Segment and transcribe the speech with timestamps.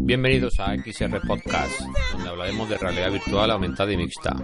[0.00, 1.80] Bienvenidos a XR Podcast,
[2.12, 4.34] donde hablaremos de realidad virtual aumentada y mixta.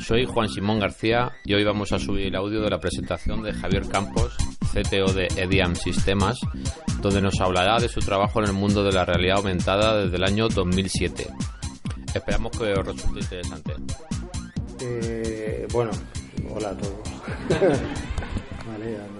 [0.00, 3.52] Soy Juan Simón García y hoy vamos a subir el audio de la presentación de
[3.52, 4.36] Javier Campos,
[4.72, 6.38] CTO de Ediam Sistemas,
[7.00, 10.24] donde nos hablará de su trabajo en el mundo de la realidad aumentada desde el
[10.24, 11.28] año 2007.
[12.14, 13.74] Esperamos que os resulte interesante.
[14.80, 15.90] Eh, bueno,
[16.50, 16.98] hola a todos.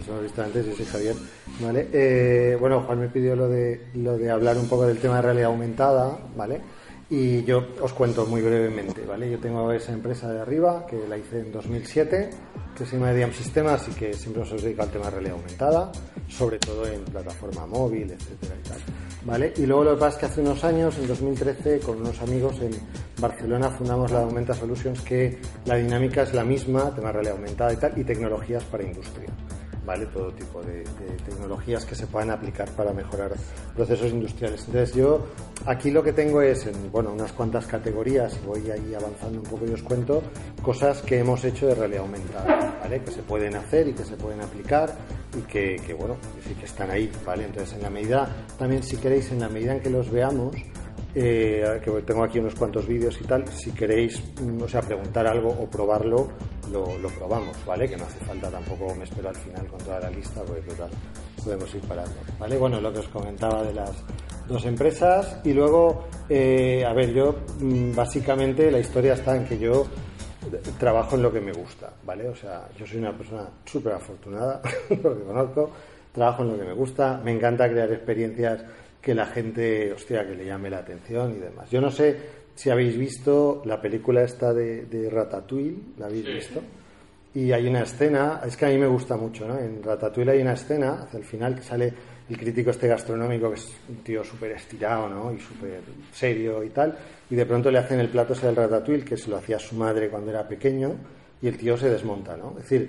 [0.05, 1.17] nos hemos visto antes, yo soy Javier.
[1.61, 5.17] Vale, eh, bueno, Juan me pidió lo de, lo de hablar un poco del tema
[5.17, 6.61] de realidad aumentada, ¿vale?
[7.11, 9.31] Y yo os cuento muy brevemente, ¿vale?
[9.31, 12.31] Yo tengo esa empresa de arriba que la hice en 2007,
[12.77, 15.93] que se llama Diam Sistemas y que siempre nos dedica al tema de realidad aumentada,
[16.29, 18.79] sobre todo en plataforma móvil, etcétera y tal.
[19.27, 19.53] ¿Vale?
[19.57, 22.61] Y luego lo que pasa es que hace unos años, en 2013, con unos amigos
[22.61, 22.73] en
[23.21, 27.73] Barcelona fundamos la Aumenta Solutions, que la dinámica es la misma, tema de realidad aumentada
[27.73, 29.29] y tal, y tecnologías para industria.
[29.85, 30.07] ¿Vale?
[30.07, 33.33] Todo tipo de, de, tecnologías que se puedan aplicar para mejorar
[33.75, 34.65] procesos industriales.
[34.67, 35.27] Entonces yo
[35.67, 39.47] aquí lo que tengo es, en, bueno, unas cuantas categorías, y voy ahí avanzando un
[39.47, 40.23] poco y os cuento,
[40.63, 43.03] cosas que hemos hecho de realidad aumentada, ¿vale?
[43.03, 44.95] Que se pueden hacer y que se pueden aplicar
[45.37, 46.17] y que, que bueno,
[46.59, 47.45] que están ahí, ¿vale?
[47.45, 48.29] Entonces en la medida,
[48.59, 50.55] también si queréis, en la medida en que los veamos,
[51.15, 54.21] eh, que tengo aquí unos cuantos vídeos y tal, si queréis,
[54.61, 56.29] o sea, preguntar algo o probarlo,
[56.73, 57.89] lo, lo, probamos, ¿vale?
[57.89, 60.91] Que no hace falta tampoco, me espero al final con toda la lista, porque total,
[61.45, 62.57] podemos ir parando, ¿vale?
[62.57, 63.93] Bueno, lo que os comentaba de las
[64.49, 67.37] dos empresas y luego, eh, a ver, yo
[67.95, 69.87] básicamente la historia está en que yo
[70.79, 72.29] trabajo en lo que me gusta, ¿vale?
[72.29, 75.71] O sea, yo soy una persona súper afortunada, lo que conozco,
[76.13, 78.65] trabajo en lo que me gusta, me encanta crear experiencias
[79.05, 81.71] que la gente, hostia, que le llame la atención y demás.
[81.71, 82.17] Yo no sé
[82.55, 86.33] si habéis visto la película esta de, de Ratatouille, ¿la habéis sí.
[86.33, 86.63] visto?
[87.35, 89.59] Y hay una escena, es que a mí me gusta mucho, ¿no?
[89.59, 91.93] En Ratatouille hay una escena, hacia el final, que sale
[92.31, 95.33] el crítico este gastronómico, que es un tío súper estirado, ¿no?
[95.33, 95.81] Y súper
[96.13, 96.97] serio y tal,
[97.29, 99.75] y de pronto le hacen el plato ese del Ratatouille, que se lo hacía su
[99.75, 100.93] madre cuando era pequeño,
[101.43, 102.55] y el tío se desmonta, ¿no?
[102.57, 102.89] Es decir,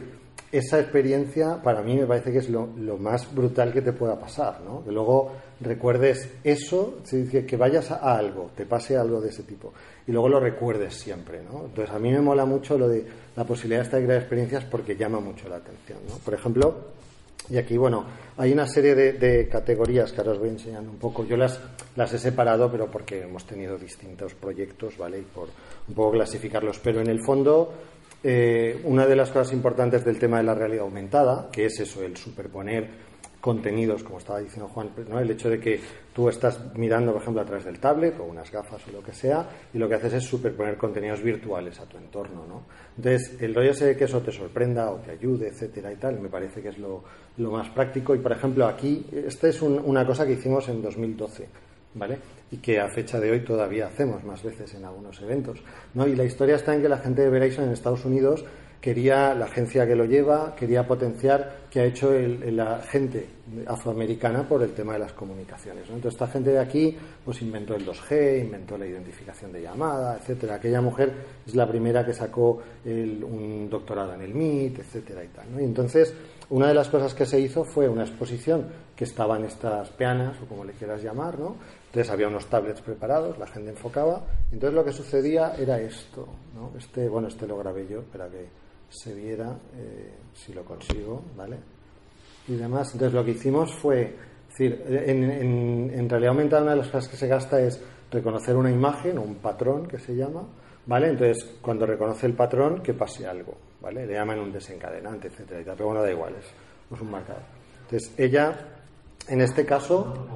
[0.50, 4.18] esa experiencia para mí me parece que es lo, lo más brutal que te pueda
[4.18, 4.86] pasar, ¿no?
[4.86, 9.74] Que luego recuerdes eso, que vayas a algo, te pase algo de ese tipo,
[10.08, 11.66] y luego lo recuerdes siempre, ¿no?
[11.66, 13.06] Entonces a mí me mola mucho lo de
[13.36, 16.00] la posibilidad de crear experiencias porque llama mucho la atención.
[16.24, 16.76] Por ejemplo,
[17.50, 18.06] y aquí, bueno,
[18.38, 21.26] hay una serie de, de, categorías que ahora os voy enseñando un poco.
[21.26, 21.60] Yo las,
[21.96, 25.20] las he separado, pero porque hemos tenido distintos proyectos, ¿vale?
[25.20, 25.50] Y por
[25.88, 26.80] un poco clasificarlos.
[26.80, 27.72] Pero en el fondo,
[28.24, 32.02] eh, una de las cosas importantes del tema de la realidad aumentada, que es eso,
[32.02, 32.90] el superponer
[33.46, 35.20] contenidos, como estaba diciendo Juan, ¿no?
[35.20, 35.80] el hecho de que
[36.16, 39.14] tú estás mirando, por ejemplo, a través del tablet o unas gafas o lo que
[39.14, 42.44] sea, y lo que haces es superponer contenidos virtuales a tu entorno.
[42.48, 42.64] ¿no?
[42.98, 46.28] Entonces, el rollo ese que eso te sorprenda o te ayude, etcétera y tal, me
[46.28, 47.04] parece que es lo,
[47.38, 48.16] lo más práctico.
[48.16, 51.48] Y, por ejemplo, aquí, esta es un, una cosa que hicimos en 2012.
[51.94, 52.18] ¿Vale?
[52.52, 55.60] Y que a fecha de hoy todavía hacemos más veces en algunos eventos.
[55.94, 56.08] ¿no?
[56.08, 58.44] Y la historia está en que la gente de Verizon en Estados Unidos
[58.82, 63.28] quería, la agencia que lo lleva, quería potenciar que ha hecho la gente
[63.68, 65.84] afroamericana por el tema de las comunicaciones.
[65.90, 70.56] Entonces, esta gente de aquí pues inventó el 2G, inventó la identificación de llamada, etcétera.
[70.56, 71.12] Aquella mujer
[71.46, 75.60] es la primera que sacó un doctorado en el MIT, etcétera y tal.
[75.60, 76.14] entonces,
[76.50, 80.46] una de las cosas que se hizo fue una exposición que estaban estas peanas, o
[80.46, 81.36] como le quieras llamar.
[81.36, 84.24] Entonces había unos tablets preparados, la gente enfocaba.
[84.52, 86.28] Entonces lo que sucedía era esto.
[86.78, 88.48] Este, bueno, este lo grabé yo, para que
[88.96, 91.58] se viera, eh, si lo consigo, ¿vale?
[92.48, 92.94] Y demás.
[92.94, 94.16] Entonces lo que hicimos fue,
[94.50, 99.18] decir, en, realidad aumentada una de las cosas que se gasta es reconocer una imagen
[99.18, 100.44] un patrón que se llama,
[100.86, 101.10] ¿vale?
[101.10, 104.06] Entonces cuando reconoce el patrón que pase algo, ¿vale?
[104.06, 106.46] Le llaman un desencadenante, etcétera, pero bueno, da igual, es,
[106.94, 107.44] es un marcador.
[107.84, 108.56] Entonces ella,
[109.28, 110.35] en este caso,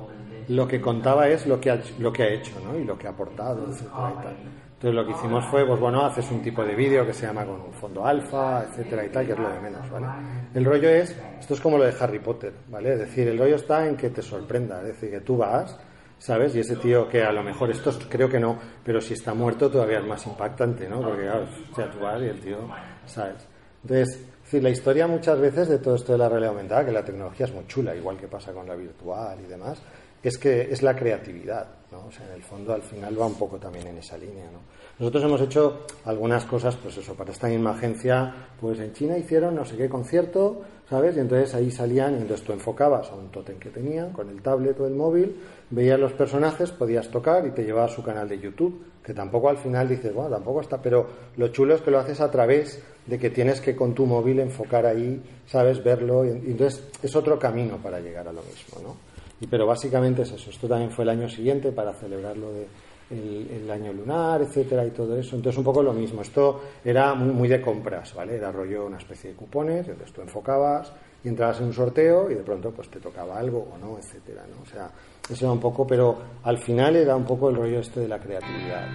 [0.49, 2.77] lo que contaba es lo que ha, lo que ha hecho, ¿no?
[2.77, 4.35] Y lo que ha aportado, etcétera y tal.
[4.73, 7.45] Entonces lo que hicimos fue, pues bueno, haces un tipo de vídeo que se llama
[7.45, 10.07] con un fondo alfa, etcétera y tal, que es lo de menos, ¿vale?
[10.53, 12.93] El rollo es, esto es como lo de Harry Potter, ¿vale?
[12.93, 15.77] Es decir, el rollo está en que te sorprenda, es decir, que tú vas,
[16.17, 16.55] ¿sabes?
[16.55, 19.69] Y ese tío que a lo mejor, esto creo que no, pero si está muerto
[19.69, 21.01] todavía es más impactante, ¿no?
[21.01, 22.57] Porque, claro, o sea, tú vas y el tío,
[23.05, 23.47] ¿sabes?
[23.83, 27.05] Entonces, decir, la historia muchas veces de todo esto de la realidad aumentada, que la
[27.05, 29.79] tecnología es muy chula, igual que pasa con la virtual y demás,
[30.21, 32.07] es que es la creatividad, ¿no?
[32.07, 34.59] O sea, en el fondo al final va un poco también en esa línea, ¿no?
[34.99, 39.55] Nosotros hemos hecho algunas cosas, pues eso, para esta misma agencia, pues en China hicieron
[39.55, 41.15] no sé qué concierto, ¿sabes?
[41.15, 44.41] Y entonces ahí salían, y entonces tú enfocabas a un tótem que tenían con el
[44.41, 45.37] tablet o el móvil,
[45.69, 49.47] veías los personajes, podías tocar y te llevaba a su canal de YouTube, que tampoco
[49.47, 51.07] al final dices, bueno, tampoco está, pero
[51.37, 54.41] lo chulo es que lo haces a través de que tienes que con tu móvil
[54.41, 55.81] enfocar ahí, ¿sabes?
[55.81, 59.08] Verlo, y entonces es otro camino para llegar a lo mismo, ¿no?
[59.41, 60.49] Y, pero básicamente es eso.
[60.49, 62.67] Esto también fue el año siguiente para celebrarlo de
[63.11, 65.35] el, año lunar, etcétera, y todo eso.
[65.35, 66.21] Entonces, un poco lo mismo.
[66.21, 68.35] Esto era muy, de compras, ¿vale?
[68.35, 70.93] Era rollo una especie de cupones, entonces tú enfocabas
[71.23, 74.43] y entrabas en un sorteo y de pronto pues te tocaba algo o no, etcétera,
[74.47, 74.61] ¿no?
[74.61, 74.91] O sea,
[75.29, 78.19] eso era un poco, pero al final era un poco el rollo este de la
[78.19, 78.87] creatividad,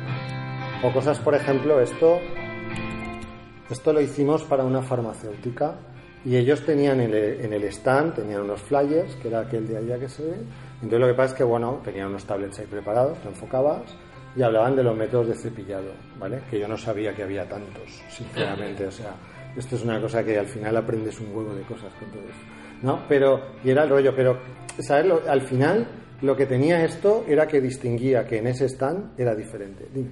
[0.83, 2.19] O cosas, por ejemplo, esto,
[3.69, 5.77] esto lo hicimos para una farmacéutica
[6.25, 9.77] y ellos tenían en el, en el stand, tenían unos flyers, que era aquel de
[9.77, 10.37] allá que se ve,
[10.77, 13.83] entonces lo que pasa es que, bueno, tenían unos tablets ahí preparados, te enfocabas
[14.37, 16.41] y hablaban de los métodos de cepillado, ¿vale?
[16.51, 19.15] Que yo no sabía que había tantos, sinceramente, o sea,
[19.57, 22.83] esto es una cosa que al final aprendes un huevo de cosas con todo eso,
[22.83, 23.01] ¿no?
[23.09, 24.39] Pero, y era el rollo, pero,
[24.81, 25.13] ¿sabes?
[25.29, 25.87] al final
[26.23, 29.87] lo que tenía esto era que distinguía que en ese stand era diferente.
[29.93, 30.11] Dime.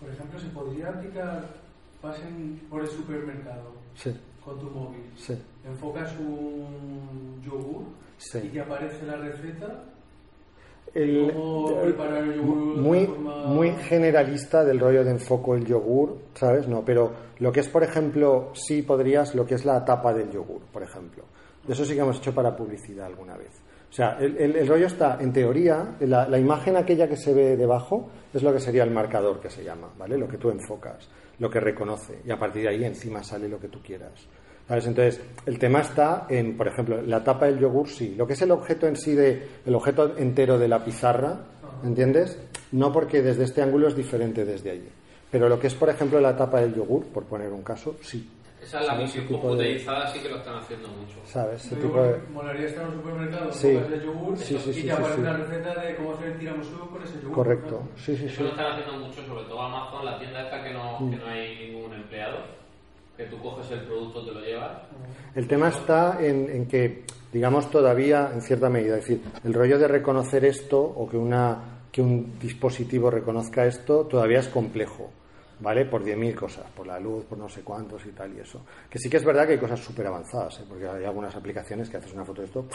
[0.00, 1.44] Por ejemplo, ¿se podría aplicar,
[2.00, 3.72] pasen por el supermercado
[4.44, 5.34] con tu móvil, sí.
[5.64, 7.84] enfocas un yogur
[8.42, 9.84] y te aparece la receta
[10.94, 16.68] el, muy, muy generalista del rollo de enfoco el yogur, ¿sabes?
[16.68, 20.30] No, pero lo que es, por ejemplo, sí podrías, lo que es la tapa del
[20.30, 21.24] yogur, por ejemplo.
[21.66, 23.52] Eso sí que hemos hecho para publicidad alguna vez.
[23.88, 27.56] O sea, el, el, rollo está, en teoría, la, la, imagen aquella que se ve
[27.56, 30.16] debajo es lo que sería el marcador que se llama, ¿vale?
[30.16, 31.08] Lo que tú enfocas,
[31.42, 34.12] lo que reconoce, y a partir de ahí encima sale lo que tú quieras.
[34.68, 38.14] Entonces, el tema está en, por ejemplo, la tapa del yogur, sí.
[38.16, 41.40] Lo que es el objeto en sí, de, el objeto entero de la pizarra,
[41.82, 42.38] ¿entiendes?
[42.70, 44.88] No porque desde este ángulo es diferente desde allí.
[45.32, 48.24] Pero lo que es, por ejemplo, la tapa del yogur, por poner un caso, sí.
[48.62, 51.16] Esa es la visión computerizada, sí que lo están haciendo mucho.
[51.24, 51.64] ¿Sabes?
[51.64, 52.18] Ese tipo de...
[52.32, 53.68] Molaría estar en un supermercado sí.
[53.68, 57.02] el yogur sí, sí, y te aparece una receta de cómo hacer el tiramisú con
[57.02, 57.34] ese yogur.
[57.34, 58.26] Correcto, sí, sí, sí.
[58.26, 61.26] Eso lo están haciendo mucho, sobre todo Amazon, la tienda esta que no, que no
[61.26, 62.62] hay ningún empleado
[63.16, 64.82] que tú coges el producto, te lo llevas.
[65.34, 69.78] El tema está en, en, que, digamos, todavía, en cierta medida, es decir, el rollo
[69.78, 75.10] de reconocer esto o que, una, que un dispositivo reconozca esto todavía es complejo.
[75.62, 75.84] ¿Vale?
[75.84, 78.64] Por 10.000 cosas, por la luz, por no sé cuántos y tal y eso.
[78.90, 80.64] Que sí que es verdad que hay cosas súper avanzadas, ¿eh?
[80.68, 82.66] porque hay algunas aplicaciones que haces una foto de esto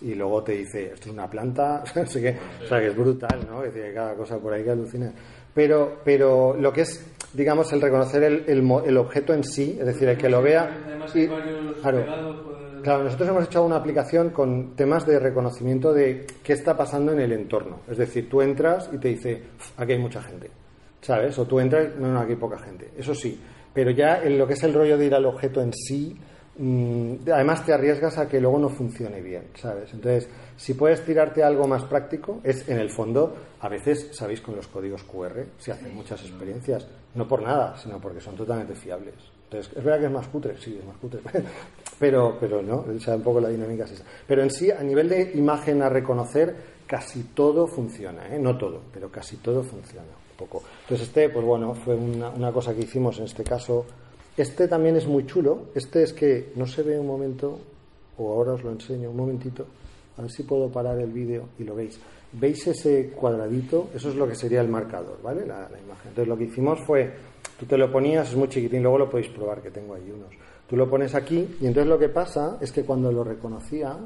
[0.00, 3.46] y luego te dice, esto es una planta, así que, o sea, que es brutal,
[3.48, 3.64] ¿no?
[3.64, 5.12] Es decir, cada cosa por ahí que alucina.
[5.52, 10.08] Pero, pero lo que es, digamos, el reconocer el, el, objeto en sí, es decir,
[10.08, 10.68] el que lo vea.
[12.82, 17.20] claro, nosotros hemos hecho una aplicación con temas de reconocimiento de qué está pasando en
[17.20, 17.80] el entorno.
[17.88, 19.42] Es decir, tú entras y te dice,
[19.78, 20.50] aquí hay mucha gente,
[21.06, 21.38] ¿sabes?
[21.38, 22.90] O tú entras, no, no, aquí hay poca gente.
[22.98, 23.40] Eso sí,
[23.72, 26.18] pero ya en lo que es el rollo de ir al objeto en sí,
[26.58, 29.94] mm, además te arriesgas a que luego no funcione bien, ¿sabes?
[29.94, 34.56] Entonces, si puedes tirarte algo más práctico, es en el fondo, a veces, sabéis, con
[34.56, 39.14] los códigos QR se hacen muchas experiencias, no por nada, sino porque son totalmente fiables.
[39.44, 41.20] Entonces, es verdad que es más cutre, sí, es más cutre,
[42.00, 44.04] pero, pero no, un poco la dinámica es esa.
[44.26, 48.40] Pero en sí, a nivel de imagen a reconocer, casi todo funciona, ¿eh?
[48.40, 50.62] no todo, pero casi todo funciona un poco.
[50.82, 53.84] Entonces, este, pues bueno, fue una, cosa que hicimos en este caso.
[54.36, 57.58] Este también es muy chulo, este es que no se ve un momento,
[58.18, 59.66] o ahora os lo enseño un momentito.
[60.18, 61.98] A ver si puedo parar el vídeo y lo veis.
[62.32, 63.90] ¿Veis ese cuadradito?
[63.94, 65.46] Eso es lo que sería el marcador, ¿vale?
[65.46, 66.08] La, imagen.
[66.08, 67.12] Entonces lo que hicimos fue,
[67.58, 70.34] tú te lo ponías, es muy chiquitín, luego lo podéis probar, que tengo ahí unos.
[70.68, 73.96] Tú lo pones aquí y entonces lo que pasa es que cuando lo reconocía,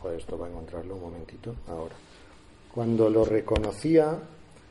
[0.00, 1.94] joder, esto va a encontrarlo un momentito, ahora.
[2.74, 4.18] Cuando lo reconocía,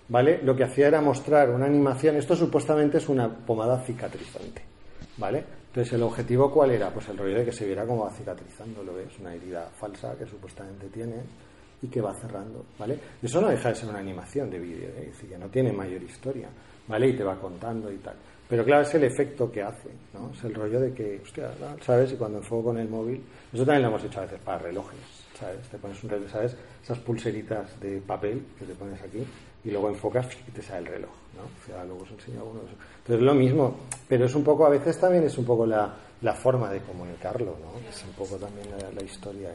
[0.09, 0.39] ¿vale?
[0.43, 4.61] Lo que hacía era mostrar una animación, esto supuestamente es una pomada cicatrizante,
[5.17, 5.43] ¿vale?
[5.67, 6.91] Entonces, ¿el objetivo cuál era?
[6.91, 9.17] Pues el rollo de que se viera cómo va cicatrizando, ¿lo ves?
[9.19, 11.15] Una herida falsa que supuestamente tiene
[11.81, 12.99] y que va cerrando, ¿vale?
[13.21, 15.07] Eso no deja de ser una animación de vídeo, ¿eh?
[15.07, 16.47] es decir, que no tiene mayor historia,
[16.87, 17.07] ¿vale?
[17.07, 18.15] Y te va contando y tal.
[18.47, 20.31] Pero claro, es el efecto que hace, ¿no?
[20.31, 21.49] Es el rollo de que, hostia,
[21.81, 22.11] ¿sabes?
[22.13, 24.99] Y cuando enfoco con el móvil, eso también lo hemos hecho a veces para relojes,
[25.39, 25.67] ¿sabes?
[25.69, 26.55] Te pones un reloj, ¿sabes?
[26.83, 29.25] Esas pulseritas de papel que te pones aquí
[29.63, 31.43] y luego enfocas y te sale el reloj, ¿no?
[31.43, 32.79] O sea, luego os enseño uno de esos.
[32.97, 33.75] Entonces es lo mismo,
[34.07, 37.57] pero es un poco, a veces también es un poco la, la forma de comunicarlo,
[37.61, 37.89] ¿no?
[37.89, 39.49] Es un poco también la, historia.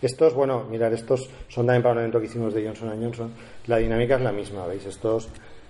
[0.00, 3.32] Estos, bueno, mirar, estos son también para un evento que hicimos de Johnson Johnson.
[3.66, 4.86] La dinámica es la misma, ¿veis?
[4.86, 5.28] Estos,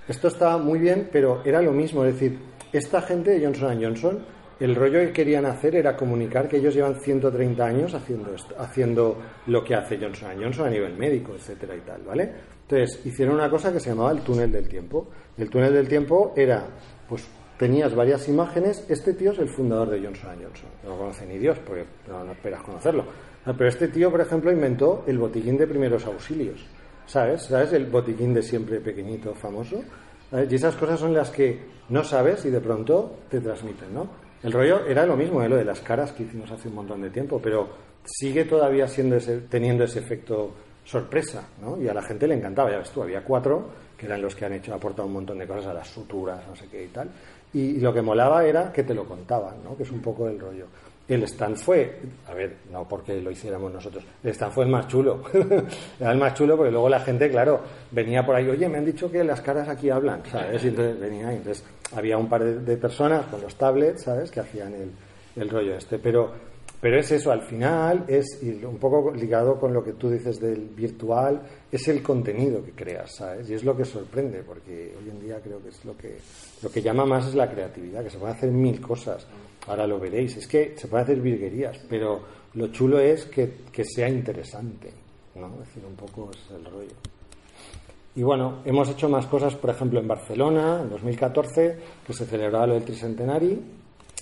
[0.08, 2.38] esto estaba muy bien, pero era lo mismo, es decir,
[2.72, 4.24] esta gente de Johnson Johnson
[4.60, 9.16] el rollo que querían hacer era comunicar que ellos llevan 130 años haciendo esto, haciendo
[9.46, 12.30] lo que hace Johnson Johnson a nivel médico, etcétera y tal, ¿vale?
[12.70, 15.08] Entonces, hicieron una cosa que se llamaba el túnel del tiempo.
[15.36, 16.64] El túnel del tiempo era,
[17.08, 17.26] pues,
[17.58, 18.84] tenías varias imágenes.
[18.88, 20.68] Este tío es el fundador de Johnson Johnson.
[20.84, 23.04] No lo conoce ni Dios, porque no, esperas conocerlo.
[23.44, 26.64] Ah, pero este tío, por ejemplo, inventó el botiquín de primeros auxilios.
[27.06, 27.42] ¿Sabes?
[27.42, 27.72] ¿Sabes?
[27.72, 29.82] El botiquín de siempre pequeñito, famoso.
[30.48, 31.58] Y esas cosas son las que
[31.88, 34.08] no sabes y de pronto te transmiten, ¿no?
[34.44, 35.48] El rollo era lo mismo, ¿eh?
[35.48, 37.68] lo de las caras que hicimos hace un montón de tiempo, pero
[38.04, 39.18] sigue todavía siendo
[39.50, 40.54] teniendo ese efecto
[40.90, 41.80] sorpresa, ¿no?
[41.80, 44.46] Y a la gente le encantaba, ya ves tú, había cuatro que eran los que
[44.46, 47.08] han hecho, aportado un montón de cosas a las suturas, no sé qué y tal.
[47.52, 49.76] Y, lo que molaba era que te lo contaban, ¿no?
[49.76, 50.66] Que es un poco el rollo.
[51.06, 54.88] El stand fue, a ver, no porque lo hiciéramos nosotros, el stand fue el más
[54.88, 55.22] chulo.
[56.00, 58.84] Era el más chulo porque luego la gente, claro, venía por ahí, oye, me han
[58.84, 60.64] dicho que las caras aquí hablan, ¿sabes?
[60.64, 64.30] Y entonces venía, y entonces había un par de, personas con los tablets, ¿sabes?
[64.30, 64.90] Que hacían el,
[65.36, 65.98] el rollo este.
[65.98, 66.32] Pero
[66.80, 70.68] pero es eso, al final es, un poco ligado con lo que tú dices del
[70.68, 73.50] virtual, es el contenido que creas, ¿sabes?
[73.50, 76.16] Y es lo que sorprende, porque hoy en día creo que es lo que,
[76.62, 79.26] lo que llama más es la creatividad, que se pueden hacer mil cosas.
[79.66, 82.22] Ahora lo veréis, es que se pueden hacer virguerías, pero
[82.54, 84.90] lo chulo es que, que sea interesante,
[85.34, 85.52] ¿no?
[85.60, 86.94] Es decir, un poco es el rollo.
[88.16, 92.66] Y bueno, hemos hecho más cosas, por ejemplo, en Barcelona, en 2014, que se celebraba
[92.66, 93.60] lo del Tricentenari,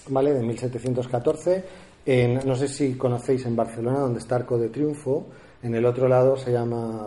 [0.08, 0.34] ¿vale?
[0.34, 1.64] De 1714
[2.06, 5.26] no sé si conocéis en Barcelona, donde está Arco de Triunfo,
[5.62, 7.06] en el otro lado se llama,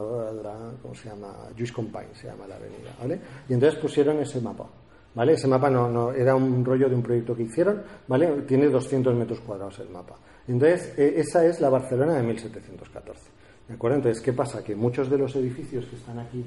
[0.81, 1.33] ¿cómo se llama?
[1.57, 3.19] Juice Compagne, se llama la avenida, ¿vale?
[3.47, 4.67] Y entonces pusieron ese mapa,
[5.15, 5.33] ¿vale?
[5.33, 8.27] Ese mapa no, no, era un rollo de un proyecto que hicieron, ¿vale?
[8.41, 10.15] Tiene 200 metros cuadrados el mapa.
[10.47, 13.21] Entonces, e, esa es la Barcelona de 1714,
[13.69, 13.97] ¿de acuerdo?
[13.97, 14.61] Entonces, ¿qué pasa?
[14.61, 16.43] Que muchos de los edificios que están aquí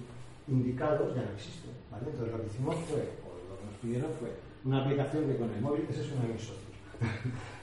[0.49, 2.05] indicados ya no existen, ¿vale?
[2.11, 4.29] Entonces, lo que hicimos fue, o lo que nos pidieron fue
[4.65, 6.65] una aplicación que con el móvil, ese es uno de mis socios,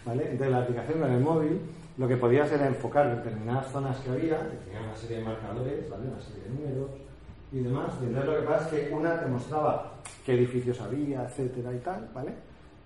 [0.06, 0.24] ¿vale?
[0.24, 1.62] Entonces la aplicación en el móvil
[1.98, 5.24] lo que podía hacer era enfocar determinadas zonas que había, que tenía una serie de
[5.24, 6.08] marcadores, ¿vale?
[6.08, 6.90] una serie de números
[7.52, 7.94] y demás.
[8.02, 9.94] Y entonces lo que pasa es que una te mostraba
[10.26, 12.34] qué edificios había, etcétera y tal, ¿vale?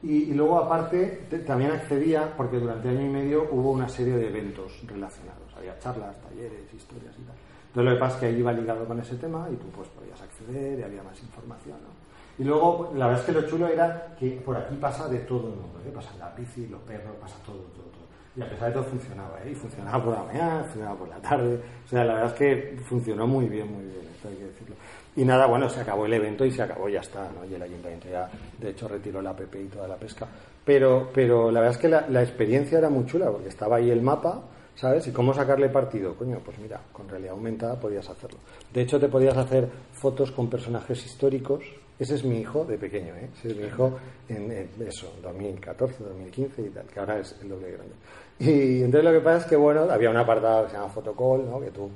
[0.04, 4.84] Y, luego aparte también accedía, porque durante año y medio hubo una serie de eventos
[4.86, 5.56] relacionados.
[5.58, 7.36] Había charlas, talleres, historias y tal.
[7.70, 9.88] Entonces lo que pasa es que ahí iba ligado con ese tema y tú pues
[9.90, 12.05] podías acceder y había más información, ¿no?
[12.38, 15.48] Y luego, la verdad es que lo chulo era que por aquí pasa de todo
[15.48, 15.92] el mundo, ¿eh?
[15.94, 18.06] pasan la bici, los perros, pasa todo, todo, todo.
[18.36, 19.52] Y a pesar de todo funcionaba, ¿eh?
[19.52, 21.60] Y funcionaba por la mañana, funcionaba por la tarde.
[21.86, 24.76] O sea, la verdad es que funcionó muy bien, muy bien, esto hay que decirlo.
[25.16, 27.46] Y nada, bueno, se acabó el evento y se acabó, ya está, ¿no?
[27.50, 30.28] Y el ayuntamiento ya, de hecho, retiró la PP y toda la pesca.
[30.66, 33.90] Pero, pero la verdad es que la, la experiencia era muy chula, porque estaba ahí
[33.90, 34.42] el mapa,
[34.76, 35.08] ¿sabes?
[35.08, 36.16] ¿Y cómo sacarle partido?
[36.16, 38.40] Coño, pues mira, con realidad aumentada podías hacerlo.
[38.74, 41.64] De hecho, te podías hacer fotos con personajes históricos,
[41.98, 43.30] ese es mi hijo de pequeño, ¿eh?
[43.38, 43.98] Ese es mi hijo
[44.28, 44.52] en,
[44.86, 47.94] eso, 2014, 2015 y tal, que ahora es el doble grande.
[48.40, 51.50] Y entonces lo que pasa es que, bueno, había un apartado que se llama Fotocall,
[51.50, 51.62] ¿no?
[51.62, 51.90] Que tú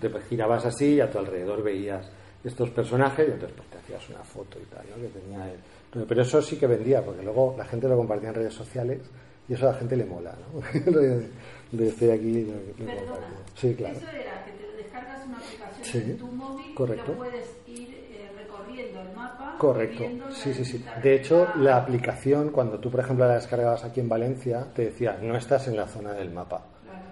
[0.00, 2.10] te girabas así y a tu alrededor veías
[2.44, 5.02] estos personajes y entonces pues, te hacías una foto y tal, ¿no?
[5.02, 5.58] Que tenía él.
[6.06, 9.00] Pero eso sí que vendía, porque luego la gente lo compartía en redes sociales
[9.48, 10.90] y eso a la gente le mola, ¿no?
[11.72, 12.52] de, estoy aquí.
[13.54, 13.96] sí, claro.
[13.96, 17.12] Eso era que te descargas una aplicación en tu móvil correcto.
[17.12, 17.65] y lo puedes
[19.58, 20.84] Correcto, sí, sí, sí.
[21.02, 25.18] De hecho, la aplicación, cuando tú, por ejemplo, la descargabas aquí en Valencia, te decía,
[25.22, 26.62] no estás en la zona del mapa,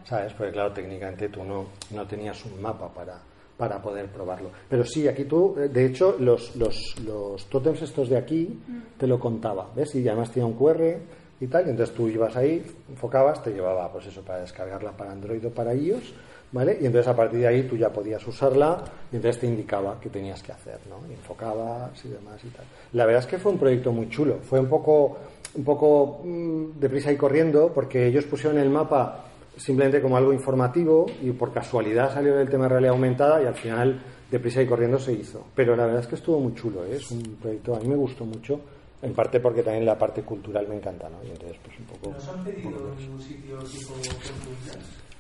[0.05, 0.35] ¿sabes?
[0.35, 3.19] Porque, claro, técnicamente tú no, no tenías un mapa para,
[3.57, 4.51] para poder probarlo.
[4.69, 8.99] Pero sí, aquí tú, eh, de hecho, los, los, los tótems estos de aquí mm.
[8.99, 9.95] te lo contaba, ¿ves?
[9.95, 10.99] Y además tenía un QR
[11.41, 15.13] y tal, y entonces tú ibas ahí, enfocabas, te llevaba, pues eso, para descargarla para
[15.13, 16.13] Android o para iOS
[16.55, 16.79] ¿vale?
[16.81, 20.09] Y entonces a partir de ahí tú ya podías usarla y entonces te indicaba qué
[20.09, 21.05] tenías que hacer, ¿no?
[21.13, 22.65] Enfocabas y demás y tal.
[22.93, 25.19] La verdad es que fue un proyecto muy chulo, fue un poco,
[25.57, 29.25] un poco mm, deprisa y corriendo porque ellos pusieron el mapa
[29.57, 33.55] simplemente como algo informativo y por casualidad salió del tema de realidad aumentada y al
[33.57, 35.45] final deprisa y corriendo se hizo.
[35.57, 36.97] Pero la verdad es que estuvo muy chulo, ¿eh?
[36.97, 38.61] es un proyecto, a mí me gustó mucho,
[39.03, 41.17] en parte porque también la parte cultural me encanta, ¿no?
[41.27, 42.11] Y entonces pues un poco...
[42.13, 43.95] ¿Nos han pedido en ningún sitio tipo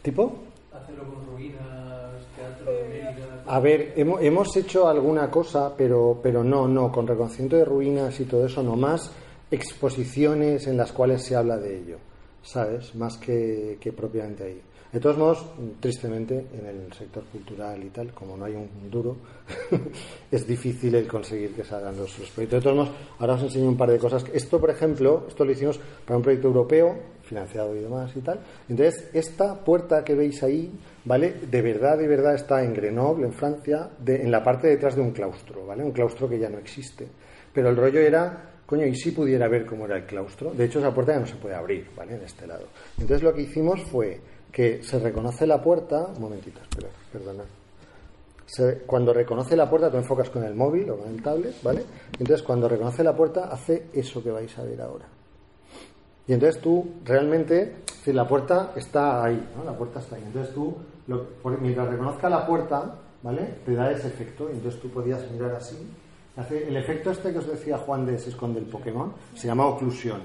[0.00, 0.53] ¿Tipo?
[0.74, 1.60] Hacerlo con ruinas,
[2.36, 3.14] teatro de
[3.46, 8.18] A ver, hemos, hemos hecho alguna cosa, pero, pero no, no, con reconocimiento de ruinas
[8.20, 9.10] y todo eso, no más
[9.50, 11.98] exposiciones en las cuales se habla de ello,
[12.42, 12.94] ¿sabes?
[12.94, 14.62] Más que, que propiamente ahí.
[14.92, 15.44] De todos modos,
[15.80, 19.16] tristemente, en el sector cultural y tal, como no hay un duro,
[20.30, 22.60] es difícil el conseguir que salgan los, los, proyectos.
[22.60, 24.24] De todos modos, ahora os enseño un par de cosas.
[24.32, 28.40] Esto, por ejemplo, esto lo hicimos para un proyecto europeo, financiado y demás y tal.
[28.68, 30.72] Entonces, esta puerta que veis ahí,
[31.04, 31.34] ¿vale?
[31.50, 35.12] De verdad, de verdad está en Grenoble, en Francia, en la parte detrás de un
[35.12, 35.82] claustro, ¿vale?
[35.82, 37.06] Un claustro que ya no existe.
[37.52, 40.52] Pero el rollo era coño, ¿y si pudiera ver cómo era el claustro?
[40.52, 42.14] De hecho, esa puerta ya no se puede abrir, ¿vale?
[42.14, 42.66] En este lado.
[42.98, 47.44] Entonces lo que hicimos fue que se reconoce la puerta, un momentito, espera, perdona.
[48.86, 51.82] cuando reconoce la puerta, tú enfocas con el móvil o con el tablet, ¿vale?
[52.12, 55.06] Entonces, cuando reconoce la puerta, hace eso que vais a ver ahora.
[56.26, 59.42] Y entonces tú realmente, si la puerta está ahí.
[59.64, 60.22] La puerta está ahí.
[60.26, 60.74] Entonces tú,
[61.60, 63.56] mientras reconozca la puerta, ¿vale?
[63.64, 64.48] Te da ese efecto.
[64.50, 65.76] Y entonces tú podías mirar así.
[66.50, 70.20] El efecto este que os decía Juan de se esconde el Pokémon se llama oclusión,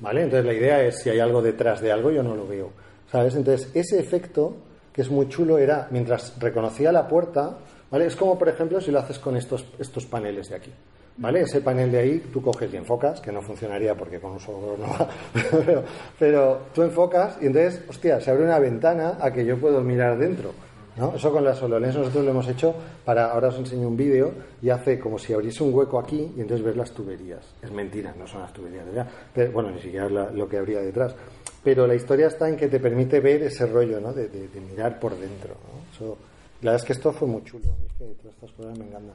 [0.00, 0.24] ¿vale?
[0.24, 2.68] Entonces la idea es si hay algo detrás de algo yo no lo veo,
[3.10, 3.34] ¿sabes?
[3.36, 4.54] Entonces ese efecto
[4.92, 7.56] que es muy chulo era mientras reconocía la puerta,
[7.90, 8.04] ¿vale?
[8.04, 10.72] Es como por ejemplo si lo haces con estos, estos paneles de aquí.
[11.18, 11.40] ¿Vale?
[11.40, 14.76] Ese panel de ahí tú coges y enfocas, que no funcionaría porque con un solo
[14.78, 15.08] no va,
[16.18, 20.18] pero, tú enfocas y entonces, hostia, se abre una ventana a que yo puedo mirar
[20.18, 20.52] dentro.
[20.96, 21.14] ¿no?
[21.14, 24.32] Eso con las HoloLens nosotros lo hemos hecho para, ahora os enseño un vídeo
[24.62, 27.54] y hace como si abriese un hueco aquí y entonces ves las tuberías.
[27.62, 31.14] Es mentira, no son las tuberías allá, pero, bueno, ni siquiera lo que habría detrás.
[31.66, 34.12] Pero la historia está en que te permite ver ese rollo, ¿no?
[34.12, 34.28] De,
[34.70, 35.56] mirar por dentro,
[35.92, 36.16] Eso,
[36.62, 39.14] la verdad es que esto fue muy chulo, es que todas estas cosas me encantan.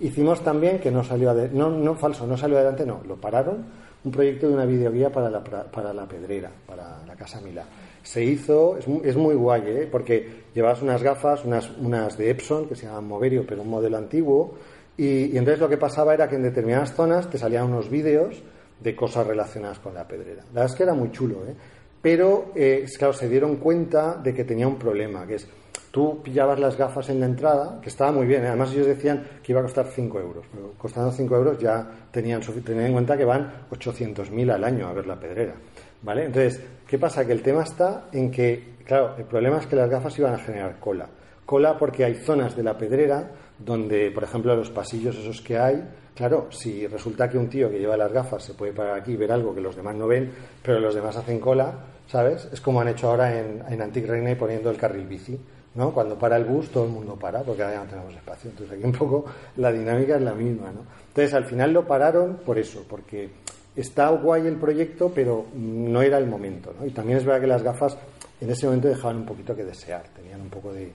[0.00, 3.64] Hicimos también, que no salió adelante, no, no falso, no salió adelante, no, lo pararon,
[4.04, 7.64] un proyecto de una videoguía para la, para la Pedrera, para la Casa Milá.
[8.02, 9.88] Se hizo, es, es muy guay, ¿eh?
[9.90, 13.96] porque llevabas unas gafas, unas, unas de Epson, que se llaman Moverio, pero un modelo
[13.96, 14.54] antiguo,
[14.96, 18.42] y, entonces lo que pasaba era que en determinadas zonas te salían unos vídeos
[18.80, 20.42] de cosas relacionadas con la pedrera.
[20.52, 21.54] La verdad es que era muy chulo, ¿eh?
[22.02, 25.48] Pero eh, claro, se dieron cuenta de que tenía un problema, que es
[25.92, 28.48] Tú pillabas las gafas en la entrada, que estaba muy bien, ¿eh?
[28.48, 32.40] además ellos decían que iba a costar 5 euros, pero costando 5 euros ya tenían,
[32.40, 35.52] tenían en cuenta que van 800.000 al año a ver la pedrera.
[36.00, 36.24] ¿Vale?
[36.24, 37.26] Entonces, ¿qué pasa?
[37.26, 40.38] Que el tema está en que, claro, el problema es que las gafas iban a
[40.38, 41.06] generar cola.
[41.44, 45.86] Cola porque hay zonas de la pedrera donde, por ejemplo, los pasillos esos que hay,
[46.16, 49.16] claro, si resulta que un tío que lleva las gafas se puede parar aquí y
[49.16, 50.32] ver algo que los demás no ven,
[50.62, 51.74] pero los demás hacen cola,
[52.12, 52.46] ¿sabes?
[52.52, 55.40] Es como han hecho ahora en, en Reina poniendo el carril bici.
[55.74, 55.90] ¿no?
[55.92, 58.50] Cuando para el bus todo el mundo para porque ahora ya no tenemos espacio.
[58.50, 59.24] Entonces aquí un poco
[59.56, 60.80] la dinámica es la misma, ¿no?
[61.08, 63.30] Entonces al final lo pararon por eso, porque
[63.74, 66.74] está guay el proyecto, pero no era el momento.
[66.84, 67.96] Y también es verdad que las gafas
[68.42, 70.92] en ese momento dejaban un poquito que desear, tenían un poco de,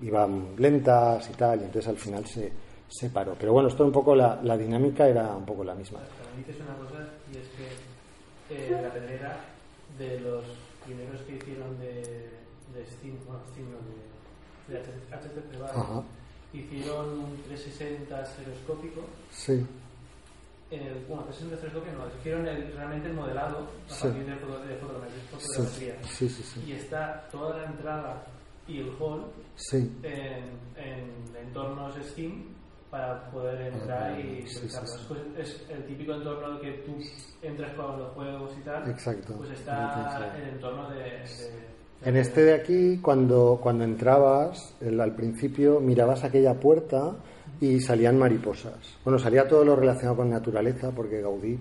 [0.00, 2.50] iban lentas y tal, y entonces al final se,
[2.88, 3.34] se paró.
[3.38, 6.00] Pero bueno, esto un poco la, la dinámica era un poco la misma.
[6.38, 9.57] dices una cosa y es que eh, la pedrera
[9.98, 10.44] de los
[10.84, 12.38] primeros que hicieron de
[12.74, 15.50] de Steam, bueno, Steam no, de, de HTC
[16.52, 19.02] Vive, hicieron un 360 estereoscópico.
[19.30, 19.66] Sí.
[20.70, 24.02] En el, bueno, 360 estereoscópico no, hicieron el, realmente el modelado a sí.
[24.08, 25.96] partir de, de fotografía.
[26.06, 26.28] Sí.
[26.28, 28.24] Sí, sí, y está toda la entrada
[28.66, 29.24] y el hall
[29.72, 30.44] en,
[30.76, 32.44] en entornos Steam
[32.90, 34.66] para poder entrar y sí,
[35.08, 36.96] pues es el típico entorno que tú
[37.42, 38.90] entras con los juegos y tal.
[38.90, 39.34] Exacto.
[39.36, 41.68] Pues está en el entorno de, de
[42.04, 47.16] en este de aquí, cuando, cuando entrabas, al principio mirabas aquella puerta
[47.60, 48.96] y salían mariposas.
[49.04, 51.58] Bueno, salía todo lo relacionado con naturaleza, porque Gaudí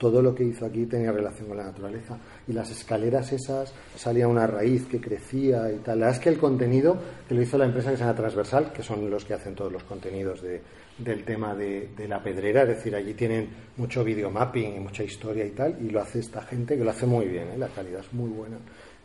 [0.00, 2.16] todo lo que hizo aquí tenía relación con la naturaleza.
[2.48, 6.00] Y las escaleras esas salía una raíz que crecía y tal.
[6.00, 6.96] La verdad es que el contenido
[7.28, 9.84] que lo hizo la empresa que se Transversal, que son los que hacen todos los
[9.84, 10.62] contenidos de,
[10.96, 15.44] del tema de, de, la pedrera, es decir, allí tienen mucho videomapping y mucha historia
[15.44, 17.58] y tal, y lo hace esta gente que lo hace muy bien, ¿eh?
[17.58, 18.56] la calidad es muy buena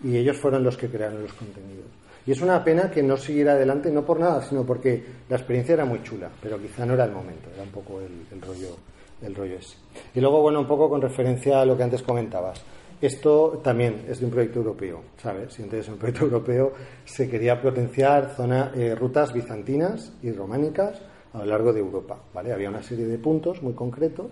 [0.03, 1.85] y ellos fueron los que crearon los contenidos.
[2.25, 5.73] Y es una pena que no siguiera adelante, no por nada, sino porque la experiencia
[5.73, 8.77] era muy chula, pero quizá no era el momento, era un poco el, rollo
[9.25, 9.77] el rollo ese.
[10.13, 12.63] Y luego, bueno, un poco con referencia a lo que antes comentabas.
[13.01, 15.59] Esto también es de un proyecto europeo, ¿sabes?
[15.59, 21.01] Y entonces en un proyecto europeo se quería potenciar zona, eh, rutas bizantinas y románicas
[21.33, 22.53] a lo largo de Europa, ¿vale?
[22.53, 24.31] Había una serie de puntos muy concretos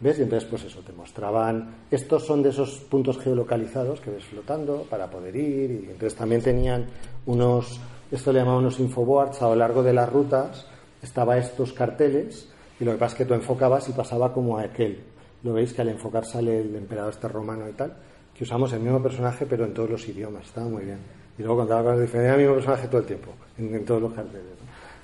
[0.00, 0.18] ¿Ves?
[0.18, 1.76] Y entonces, pues eso, te mostraban.
[1.90, 5.70] Estos son de esos puntos geolocalizados que ves flotando para poder ir.
[5.70, 6.86] Y entonces también tenían
[7.26, 7.80] unos.
[8.10, 10.66] Esto le llamaban unos infoboards a lo largo de las rutas.
[11.00, 12.48] Estaba estos carteles.
[12.80, 15.02] Y lo que pasa es que tú enfocabas y pasaba como a aquel.
[15.42, 17.94] Lo veis que al enfocar sale el emperador este romano y tal.
[18.36, 20.46] Que usamos el mismo personaje, pero en todos los idiomas.
[20.46, 20.98] Estaba muy bien.
[21.38, 22.24] Y luego contaba con diferentes.
[22.24, 23.30] Era el mismo personaje todo el tiempo.
[23.58, 24.42] En, todos los carteles.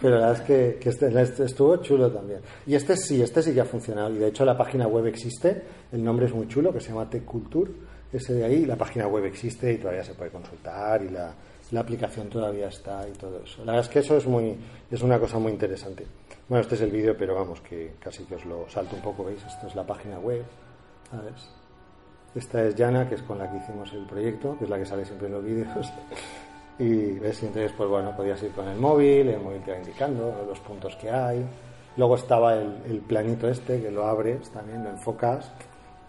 [0.01, 2.41] Pero la verdad es que, que este, este, estuvo chulo también.
[2.67, 4.11] Y este sí, este sí que ha funcionado.
[4.15, 7.09] Y de hecho la página web existe, el nombre es muy chulo, que se llama
[7.09, 7.71] Tech Culture.
[8.13, 11.33] Ese de ahí, la página web existe y todavía se puede consultar y la,
[11.71, 13.65] la aplicación todavía está y todo eso.
[13.65, 14.57] La verdad es que eso es, muy,
[14.91, 16.07] es una cosa muy interesante.
[16.51, 19.25] Bueno, este es el vídeo, pero vamos, que casi que os lo salto un poco,
[19.25, 19.41] ¿veis?
[19.47, 20.43] Esto es la página web,
[21.09, 21.49] ¿sabes?
[22.35, 24.85] Esta es Jana, que es con la que hicimos el proyecto, que es la que
[24.85, 25.93] sale siempre en los vídeos.
[26.81, 30.45] Y ves, entonces, pues bueno, podías ir con el móvil, el móvil te va indicando
[30.49, 31.45] los puntos que hay.
[31.99, 35.53] Luego estaba el, planito este, que lo abres también, lo enfocas,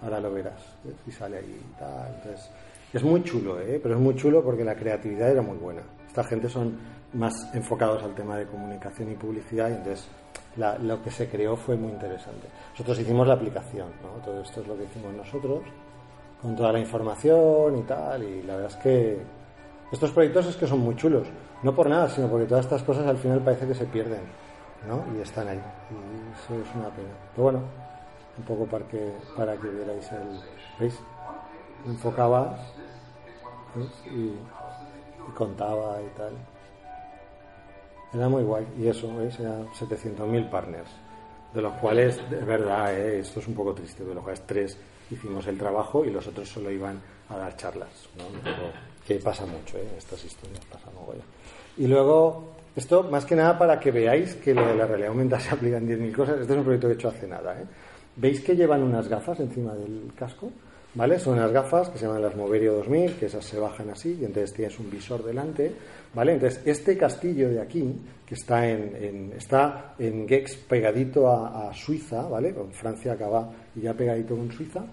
[0.01, 0.63] ahora lo verás,
[1.06, 2.15] y sale ahí y tal.
[2.15, 2.49] Entonces,
[2.93, 3.82] es muy chulo, ¿eh?
[3.84, 5.82] pero es muy chulo porque la creatividad era muy buena.
[6.08, 6.80] Esta gente son
[7.13, 10.08] más enfocados al tema de comunicación y publicidad y entonces
[10.58, 12.48] lo que se creó fue muy interesante.
[12.72, 14.24] Nosotros hicimos la aplicación, ¿no?
[14.24, 15.62] todo esto es lo que hicimos nosotros,
[16.42, 19.22] con toda la información y tal, y la verdad es que
[19.92, 21.28] estos proyectos es que son muy chulos,
[21.64, 24.22] no por nada, sino porque todas estas cosas al final parece que se pierden,
[24.88, 25.06] ¿no?
[25.18, 25.62] Y están ahí,
[25.92, 27.10] y eso es una pena.
[27.36, 27.62] Pero bueno,
[28.38, 30.40] un poco para que, para que vierais el...
[30.80, 31.00] ¿Veis?
[31.86, 32.60] Enfocabas
[34.06, 34.34] y,
[35.36, 36.34] contaba y tal.
[38.13, 38.65] Era muy guay.
[38.78, 39.39] Y eso, ¿veis?
[39.39, 40.89] Eran 700.000 partners,
[41.54, 43.19] de los cuales, de verdad, ¿eh?
[43.19, 44.78] esto es un poco triste, de los cuales tres
[45.10, 48.24] hicimos el trabajo y los otros solo iban a dar charlas, ¿no?
[49.06, 49.88] que pasa mucho, ¿eh?
[49.97, 50.88] estas historias pasa
[51.78, 55.41] Y luego, esto más que nada para que veáis que lo de la realidad aumentada
[55.41, 56.39] se aplica en 10.000 cosas.
[56.39, 57.60] Este es un proyecto que he hecho hace nada.
[57.60, 57.65] ¿eh?
[58.15, 60.52] ¿Veis que llevan unas gafas encima del casco?
[60.93, 61.19] ¿Vale?
[61.19, 64.25] Son unas gafas que se llaman las Moverio 2000, que esas se bajan así y
[64.25, 65.71] entonces tienes un visor delante,
[66.13, 66.34] ¿vale?
[66.34, 72.54] Entonces, este castillo de aquí, que está en, está en Gex pegadito a, Suiza, ¿vale?
[72.54, 74.84] Con Francia acaba y ya pegadito con Suiza,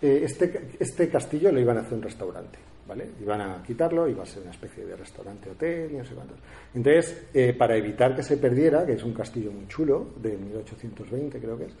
[0.00, 3.08] eh, este, este castillo lo iban a hacer un restaurante, ¿vale?
[3.20, 6.38] Iban a quitarlo, iba a ser una especie de restaurante, hotel y no sé cuántos.
[6.72, 11.40] Entonces, eh, para evitar que se perdiera, que es un castillo muy chulo, de 1820
[11.40, 11.72] creo que es,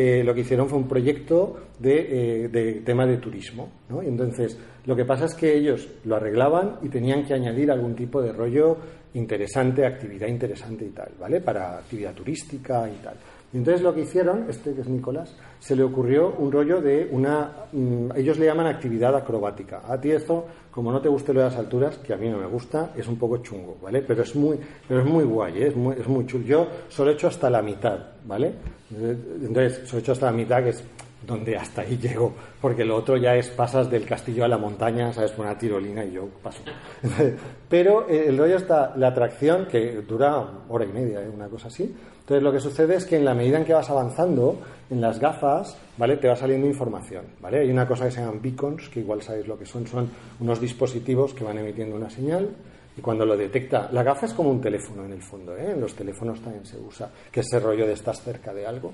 [0.00, 3.68] eh, lo que hicieron fue un proyecto de, eh, de, tema de turismo.
[3.88, 4.00] ¿no?
[4.00, 4.56] Y entonces,
[4.86, 8.32] lo que pasa es que ellos lo arreglaban y tenían que añadir algún tipo de
[8.32, 8.76] rollo
[9.14, 11.40] interesante, actividad interesante y tal, ¿vale?
[11.40, 13.16] Para actividad turística y tal.
[13.52, 17.08] Y entonces lo que hicieron, este que es Nicolás, se le ocurrió un rollo de
[17.10, 19.82] una, mm, ellos le llaman actividad acrobática.
[19.88, 22.38] A ti eso, como no te guste lo de las alturas, que a mí no
[22.38, 24.02] me gusta, es un poco chungo, ¿vale?
[24.02, 25.68] Pero es muy, pero es muy guay, ¿eh?
[25.68, 26.44] es, muy, es muy chulo.
[26.44, 28.52] Yo solo he hecho hasta la mitad, ¿vale?
[28.90, 30.84] Entonces, solo he hecho hasta la mitad, que es
[31.26, 35.12] donde hasta ahí llego, porque lo otro ya es pasas del castillo a la montaña,
[35.12, 36.62] sabes, una tirolina y yo paso.
[37.68, 41.28] Pero eh, el rollo está, la atracción, que dura hora y media, ¿eh?
[41.28, 41.94] una cosa así,
[42.28, 44.58] entonces lo que sucede es que en la medida en que vas avanzando
[44.90, 46.18] en las gafas, ¿vale?
[46.18, 47.60] Te va saliendo información, ¿vale?
[47.60, 50.60] Hay una cosa que se llaman beacons, que igual sabéis lo que son, son unos
[50.60, 52.50] dispositivos que van emitiendo una señal
[52.98, 55.70] y cuando lo detecta, la gafa es como un teléfono en el fondo, ¿eh?
[55.70, 58.92] En los teléfonos también se usa, que ese rollo de estar cerca de algo.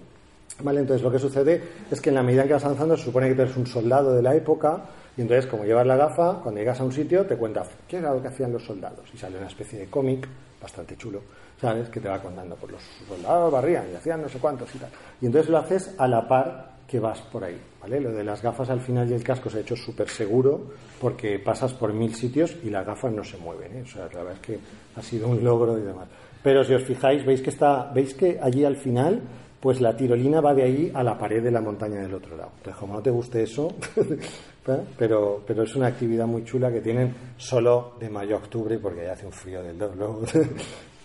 [0.63, 0.81] ¿Vale?
[0.81, 3.27] Entonces lo que sucede es que en la medida en que vas avanzando se supone
[3.27, 4.85] que eres un soldado de la época
[5.17, 8.15] y entonces como llevas la gafa, cuando llegas a un sitio te cuenta qué era
[8.15, 10.29] lo que hacían los soldados y sale una especie de cómic
[10.61, 11.21] bastante chulo
[11.61, 11.89] ¿sabes?
[11.89, 14.79] Que te va contando, por pues los soldados barrían y hacían no sé cuántos y
[14.79, 14.91] tal.
[15.21, 18.01] Y entonces lo haces a la par que vas por ahí, ¿vale?
[18.01, 21.39] Lo de las gafas al final y el casco se ha hecho súper seguro porque
[21.39, 23.83] pasas por mil sitios y las gafas no se mueven, ¿eh?
[23.83, 24.59] O sea, la verdad es que
[24.97, 26.09] ha sido un logro y demás.
[26.43, 29.23] Pero si os fijáis, veis que está, veis que allí al final
[29.65, 32.51] pues la tirolina va de ahí a la pared de la montaña del otro lado.
[32.59, 34.81] Entonces, como no te guste eso, ¿eh?
[34.99, 39.05] pero, pero es una actividad muy chula que tienen solo de mayo a octubre, porque
[39.07, 40.05] ya hace un frío del doble.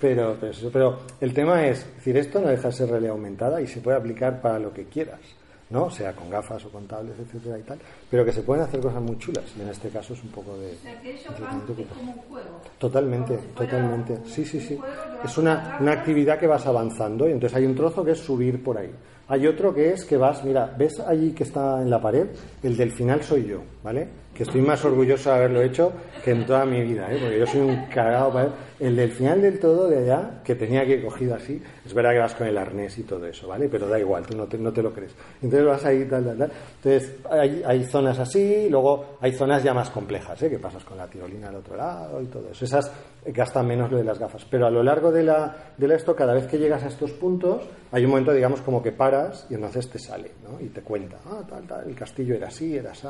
[0.01, 0.37] Pero,
[0.71, 3.97] pero, el tema es, decir, esto no deja de ser realidad aumentada y se puede
[3.97, 5.19] aplicar para lo que quieras,
[5.69, 5.89] ¿no?
[5.89, 7.79] Sea con gafas o con tablets, etcétera y tal,
[8.09, 10.57] pero que se pueden hacer cosas muy chulas y en este caso es un poco
[10.57, 10.73] de...
[12.77, 14.19] Totalmente, totalmente.
[14.25, 14.79] Sí, sí, sí.
[15.23, 18.63] Es una, una actividad que vas avanzando y entonces hay un trozo que es subir
[18.63, 18.91] por ahí.
[19.29, 22.25] Hay otro que es que vas, mira, ¿ves allí que está en la pared?
[22.63, 24.07] El del final soy yo, ¿vale?
[24.33, 27.19] Que estoy más orgulloso de haberlo hecho que en toda mi vida, ¿eh?
[27.21, 30.83] Porque yo soy un cagado para El del final del todo de allá, que tenía
[30.83, 33.67] que ir cogido así, es verdad que vas con el arnés y todo eso, ¿vale?
[33.69, 35.13] Pero da igual, tú no te, lo crees.
[35.41, 36.51] Entonces vas ahí, tal, tal, tal.
[36.83, 37.15] Entonces
[37.65, 40.49] hay, zonas así, luego hay zonas ya más complejas, ¿eh?
[40.49, 42.65] Que pasas con la tirolina al otro lado y todo eso.
[42.65, 42.91] Esas
[43.25, 44.45] gastan menos lo de las gafas.
[44.49, 45.23] Pero a lo largo de,
[45.93, 48.91] esto, cada vez que llegas a estos puntos, hay un momento, digamos, como que
[49.49, 50.59] y entonces te sale, ¿no?
[50.63, 53.07] Y te cuenta, ah, tal, tal, el castillo era así, era así.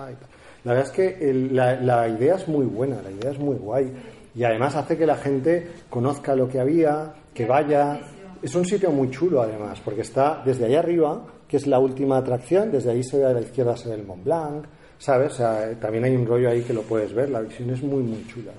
[0.63, 3.91] La verdad es que la, la idea es muy buena, la idea es muy guay.
[4.35, 7.99] Y además hace que la gente conozca lo que había, que vaya.
[8.41, 12.17] Es un sitio muy chulo, además, porque está desde allá arriba, que es la última
[12.17, 14.65] atracción, desde ahí se ve a la izquierda se ve el Mont Blanc,
[14.99, 15.33] ¿sabes?
[15.33, 18.03] O sea, también hay un rollo ahí que lo puedes ver, la visión es muy,
[18.03, 18.51] muy chula.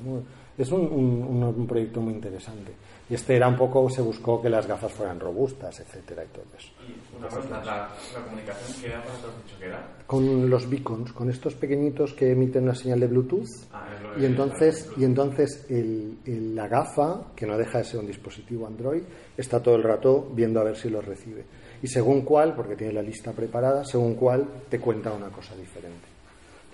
[0.59, 2.73] es un, un, proyecto muy interesante.
[3.11, 6.44] Y este era un poco, se buscó que las gafas fueran robustas, etcétera, y todo
[6.57, 6.70] eso.
[6.87, 7.88] Y una cosa, la,
[8.25, 9.85] comunicación, ¿qué aparato has dicho que era?
[10.07, 13.49] Con los beacons, con estos pequeñitos que emiten una señal de Bluetooth.
[13.73, 18.68] Ah, y entonces, y entonces el, la gafa, que no deja de ser un dispositivo
[18.68, 19.03] Android,
[19.37, 21.44] está todo el rato viendo a ver si los recibe.
[21.83, 26.07] Y según cuál, porque tiene la lista preparada, según cuál te cuenta una cosa diferente.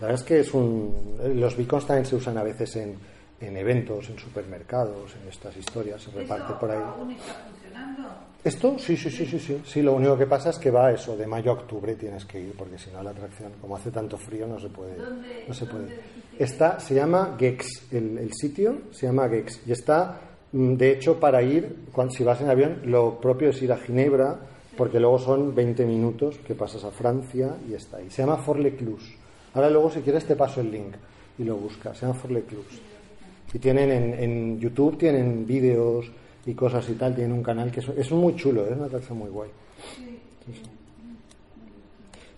[0.01, 2.95] La verdad es que es un, los beacons también se usan a veces en,
[3.41, 6.83] en eventos, en supermercados, en estas historias, se reparte por ahí.
[8.43, 8.79] ¿Esto?
[8.79, 9.61] Sí, sí, sí, sí, sí.
[9.65, 12.41] Sí, lo único que pasa es que va eso, de mayo a octubre tienes que
[12.41, 14.97] ir, porque si no la atracción, como hace tanto frío, no se puede.
[15.49, 15.89] no se puede.
[16.39, 20.21] Está, se llama Gex, el, el, sitio se llama Gex, y está,
[20.53, 23.79] mm, de hecho, para ir, cuando, si vas en avión, lo propio es ir a
[23.79, 24.39] Ginebra,
[24.77, 28.11] porque luego son 20 minutos que pasas a Francia y está ahí.
[28.11, 29.17] Se llama Forleclus.
[29.55, 30.95] Ahora luego, si quieres, te paso el link
[31.39, 31.97] y lo buscas.
[31.99, 32.96] Se llama Forleclus.
[33.53, 36.11] Y tienen en, en YouTube, tienen vídeos
[36.47, 39.31] y cosas y tal, tienen un canal que es, muy chulo, es una atracción muy
[39.31, 39.51] guay.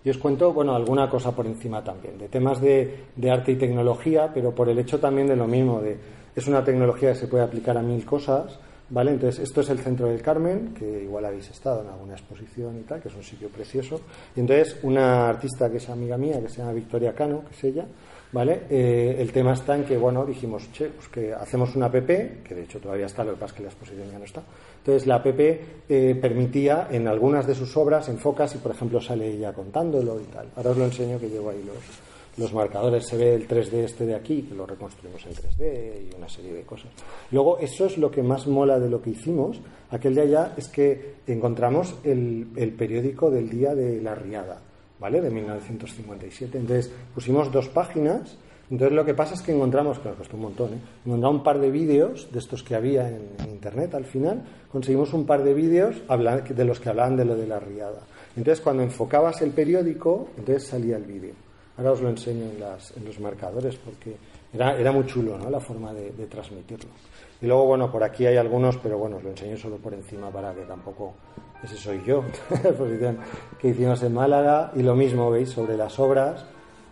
[0.05, 3.57] Y os cuento, bueno, alguna cosa por encima también, de temas de, de, arte y
[3.57, 5.99] tecnología, pero por el hecho también de lo mismo, de
[6.35, 8.59] es una tecnología que se puede aplicar a mil cosas,
[8.91, 9.11] ¿vale?
[9.11, 12.83] Entonces, esto es el Centro del Carmen, que igual habéis estado en alguna exposición y
[12.83, 14.01] tal, que es un sitio precioso.
[14.37, 17.65] Y entonces, una artista que es amiga mía, que se llama Victoria Cano, que es
[17.65, 17.87] ella,
[18.31, 18.63] ¿Vale?
[18.69, 22.55] Eh, el tema está en que, bueno, dijimos, che, pues que hacemos una app, que
[22.55, 24.43] de hecho todavía está, lo que pasa es que la exposición ya no está.
[24.79, 29.29] Entonces, la app eh, permitía en algunas de sus obras, enfocas y, por ejemplo, sale
[29.29, 30.49] ella contándolo y tal.
[30.57, 31.79] Ahora os lo enseño que llevo ahí los,
[32.37, 33.07] los marcadores.
[33.07, 36.53] Se ve el 3D este de aquí, que lo reconstruimos en 3D y una serie
[36.53, 36.91] de cosas.
[37.31, 39.59] Luego, eso es lo que más mola de lo que hicimos.
[39.91, 44.68] Aquel de allá es que encontramos el, el periódico del día de la riada
[45.01, 45.21] ¿vale?
[45.21, 46.59] De 1957.
[46.59, 48.37] Entonces pusimos dos páginas.
[48.71, 50.79] Entonces lo que pasa es que encontramos, nos costó un montón, ¿eh?
[51.07, 55.25] encontramos un par de vídeos de estos que había en, internet al final, conseguimos un
[55.25, 58.01] par de vídeos de los que hablaban de lo de la riada.
[58.37, 61.33] Entonces cuando enfocabas el periódico, entonces salía el vídeo.
[61.79, 64.15] Ahora os lo enseño en, los marcadores porque
[64.53, 65.49] era, era muy chulo ¿no?
[65.49, 66.91] la forma de transmitirlo.
[67.41, 70.31] Y luego, bueno, por aquí hay algunos, pero bueno, os lo enseño solo por encima
[70.31, 71.15] para que tampoco
[71.63, 73.19] ese soy yo, la exposición
[73.59, 76.45] que hicimos en Málaga, y lo mismo, veis, sobre las obras,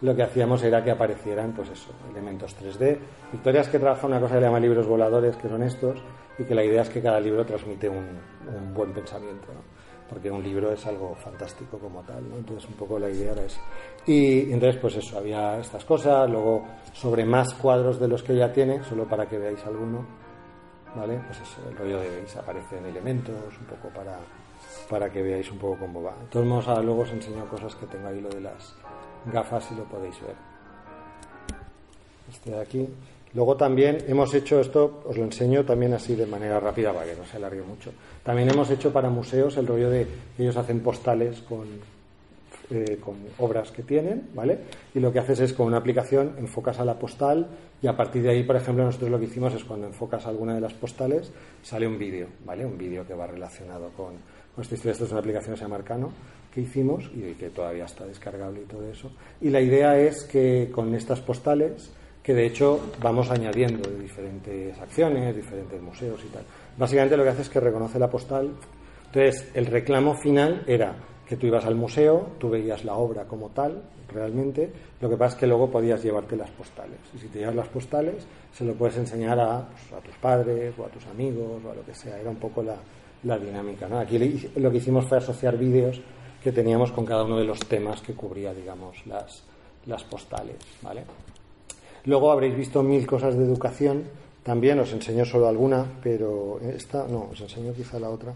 [0.02, 2.98] lo que hacíamos era que aparecieran, pues eso, elementos 3D.
[3.32, 5.98] Victoria es que trabaja una cosa que le llama libros voladores, que son estos,
[6.38, 8.06] y que la idea es que cada libro transmite un,
[8.74, 9.48] buen pensamiento,
[10.08, 12.36] porque un libro es algo fantástico como tal, ¿no?
[12.36, 13.60] entonces un poco la idea era esa.
[14.06, 18.52] Y, entonces, pues eso, había estas cosas, luego sobre más cuadros de los que ella
[18.52, 20.06] tiene, solo para que veáis alguno,
[20.96, 21.20] ¿vale?
[21.26, 24.18] Pues eso, el rollo de, veis, aparecen elementos, un poco para
[24.88, 26.12] para que veáis un poco cómo va.
[26.12, 28.74] De todos modos, luego os enseño cosas que tengo ahí, lo de las
[29.26, 30.36] gafas, y lo podéis ver.
[32.30, 32.88] Este de aquí.
[33.34, 37.16] Luego también hemos hecho esto, os lo enseño también así de manera rápida para que
[37.16, 37.92] no se alargue mucho.
[38.22, 40.06] También hemos hecho para museos el rollo de
[40.38, 41.66] ellos hacen postales con,
[42.68, 44.58] eh, con obras que tienen, ¿vale?
[44.92, 47.46] Y lo que haces es con una aplicación enfocas a la postal
[47.80, 50.54] y a partir de ahí, por ejemplo, nosotros lo que hicimos es cuando enfocas alguna
[50.54, 52.66] de las postales sale un vídeo, ¿vale?
[52.66, 54.14] Un vídeo que va relacionado con,
[54.60, 56.10] esta historia, esto es una aplicación que se llama Arcano
[56.52, 59.12] que hicimos y que todavía está descargable y todo eso.
[59.40, 65.36] Y la idea es que con estas postales, que de hecho vamos añadiendo diferentes acciones,
[65.36, 66.42] diferentes museos y tal,
[66.76, 68.50] básicamente lo que hace es que reconoce la postal.
[69.04, 73.48] Entonces, el reclamo final era que tú ibas al museo, tú veías la obra como
[73.50, 76.98] tal, realmente, lo que pasa es que luego podías llevarte las postales.
[77.14, 80.74] Y si te llevas las postales, se lo puedes enseñar a, pues, a tus padres
[80.78, 82.18] o a tus amigos o a lo que sea.
[82.18, 82.76] Era un poco la,
[83.24, 83.86] la dinámica.
[84.00, 84.18] Aquí
[84.56, 86.00] lo que hicimos fue asociar vídeos
[86.42, 89.42] que teníamos con cada uno de los temas que cubría, digamos, las,
[89.86, 90.56] las postales.
[90.82, 91.04] ¿vale?
[92.04, 94.04] Luego habréis visto mil cosas de educación.
[94.42, 98.32] También os enseño solo alguna, pero esta, no, os enseño quizá la otra.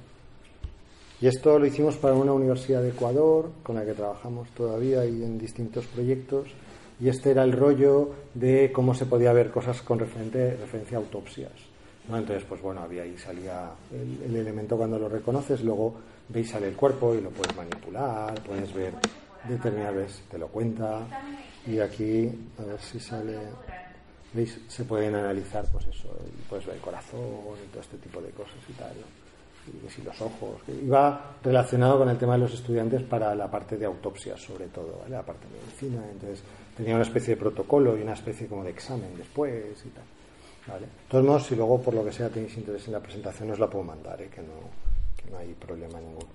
[1.20, 5.22] Y esto lo hicimos para una universidad de Ecuador, con la que trabajamos todavía y
[5.22, 6.48] en distintos proyectos.
[6.98, 11.00] Y este era el rollo de cómo se podía ver cosas con referente, referencia a
[11.00, 11.52] autopsias.
[12.08, 15.94] Entonces, pues bueno, había ahí salía el, elemento cuando lo reconoces, luego
[16.28, 18.94] veis sale el cuerpo y lo puedes manipular, puedes ver
[19.48, 21.06] determinadas te lo cuenta
[21.66, 23.38] y aquí a ver si sale,
[24.32, 26.08] veis, se pueden analizar, pues eso,
[26.48, 28.94] puedes ver el corazón y todo este tipo de cosas y tal,
[29.66, 33.76] y si los ojos, iba relacionado con el tema de los estudiantes para la parte
[33.76, 35.10] de autopsia sobre todo, ¿vale?
[35.16, 36.42] la parte de medicina, entonces
[36.76, 40.04] tenía una especie de protocolo y una especie como de examen después y tal.
[40.66, 40.86] ¿vale?
[40.86, 43.58] De todos modos, si luego por lo que sea tenéis interés en la presentación, os
[43.58, 44.28] la puedo mandar, ¿eh?
[44.34, 44.54] que, no,
[45.30, 46.28] no hay problema ninguno.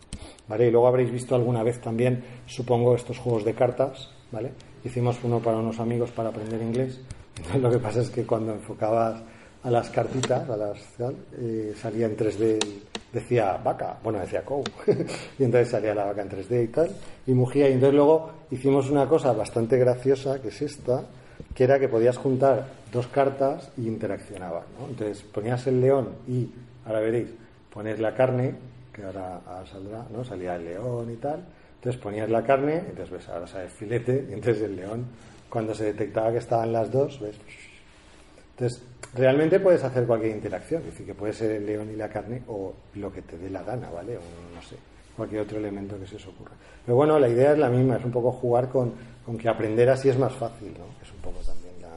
[0.47, 0.67] ¿Vale?
[0.67, 4.51] Y luego habréis visto alguna vez también, supongo, estos juegos de cartas, ¿vale?
[4.83, 7.01] Hicimos uno para unos amigos para aprender inglés.
[7.37, 9.23] Entonces, lo que pasa es que cuando enfocabas
[9.65, 10.77] a las cartitas, a las
[11.39, 12.59] eh, salía en 3D,
[13.11, 14.63] decía vaca, bueno, decía cow,
[15.39, 16.89] y entonces salía la vaca en 3D y tal,
[17.25, 21.01] y mugía, y entonces luego hicimos una cosa bastante graciosa, que es esta,
[21.55, 24.65] que era que podías juntar dos cartas y interaccionaban.
[24.79, 24.87] ¿no?
[24.87, 26.47] Entonces ponías el león y,
[26.85, 27.29] ahora veréis,
[27.73, 28.53] pones la carne,
[28.93, 30.23] que ahora, saldrá, ¿no?
[30.23, 31.43] salía el león y tal.
[31.77, 35.07] Entonces ponías la carne, entonces ves, ahora sale el filete, y entonces el león,
[35.49, 37.35] cuando se detectaba que estaban las dos, ves.
[38.57, 38.81] Entonces,
[39.15, 42.43] realmente puedes hacer cualquier interacción, es decir, que puede ser el león y la carne
[42.47, 44.17] o lo que te dé la gana, ¿vale?
[44.17, 44.21] O
[44.53, 44.75] no sé,
[45.15, 46.51] cualquier otro elemento que se os ocurra.
[46.85, 48.93] Pero bueno, la idea es la misma, es un poco jugar con,
[49.25, 50.85] con que aprender así es más fácil, ¿no?
[51.01, 51.89] Es un poco también la,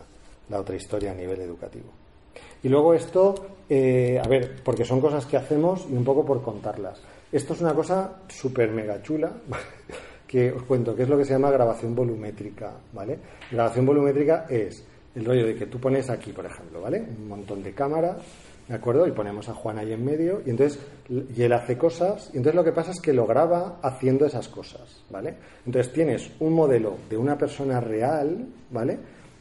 [0.49, 1.91] la otra historia a nivel educativo.
[2.63, 3.35] Y luego esto,
[3.69, 7.01] eh, a ver, porque son cosas que hacemos y un poco por contarlas.
[7.31, 9.33] Esto es una cosa súper mega chula,
[10.27, 13.19] que os cuento, que es lo que se llama grabación volumétrica, ¿vale?
[13.51, 17.01] Grabación volumétrica es el rollo de que tú pones aquí, por ejemplo, ¿vale?
[17.01, 18.19] Un montón de cámaras,
[18.69, 19.07] ¿de acuerdo?
[19.07, 22.55] Y ponemos a Juan ahí en medio, y entonces, y él hace cosas, y entonces
[22.55, 25.35] lo que pasa es que lo graba haciendo esas cosas, ¿vale?
[25.65, 28.99] Entonces tienes un modelo de una persona real, ¿vale?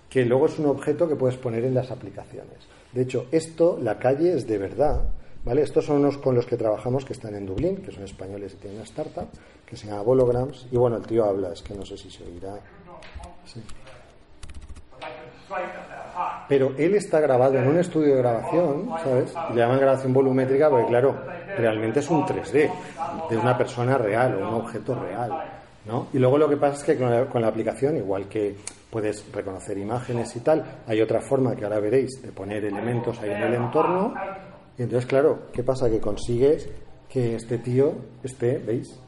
[0.10, 2.68] Que luego es un objeto que puedes poner en las aplicaciones.
[2.94, 5.02] De hecho, esto, la calle es de verdad,
[5.44, 5.62] ¿vale?
[5.62, 8.58] Estos son unos con los que trabajamos que están en Dublín, que son españoles y
[8.58, 9.28] tienen una startup,
[9.66, 12.24] que se llama Bolograms, y bueno, el tío habla, es que no sé si se
[12.24, 12.56] oirá.
[13.46, 13.62] Sí.
[16.48, 19.34] Pero él está grabado en un estudio de grabación, ¿sabes?
[19.54, 21.16] Le llaman grabación volumétrica porque, claro,
[21.58, 22.72] realmente es un 3D
[23.30, 25.32] de una persona real o un objeto real,
[25.86, 26.08] ¿no?
[26.14, 28.56] Y luego lo que pasa es que con la, aplicación, igual que
[28.90, 33.30] puedes reconocer imágenes y tal, hay otra forma que ahora veréis de poner elementos ahí
[33.30, 34.14] en el entorno.
[34.78, 35.90] Y entonces, claro, ¿qué pasa?
[35.90, 36.70] Que consigues
[37.10, 39.00] que este tío esté, ¿veis?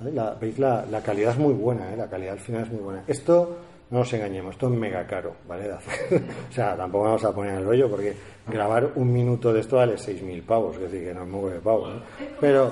[0.00, 0.58] La, ¿Veis?
[0.58, 1.96] La, la calidad es muy buena, ¿eh?
[1.96, 3.02] La calidad al final es muy buena.
[3.08, 3.56] Esto
[3.90, 5.70] no nos engañemos, esto es mega caro, ¿vale?
[6.50, 8.14] o sea, tampoco vamos a poner el rollo porque
[8.46, 11.60] grabar un minuto de esto vale 6.000 pavos, es decir, que no es muy de
[11.60, 12.02] pavos, ¿no?
[12.40, 12.70] Pero,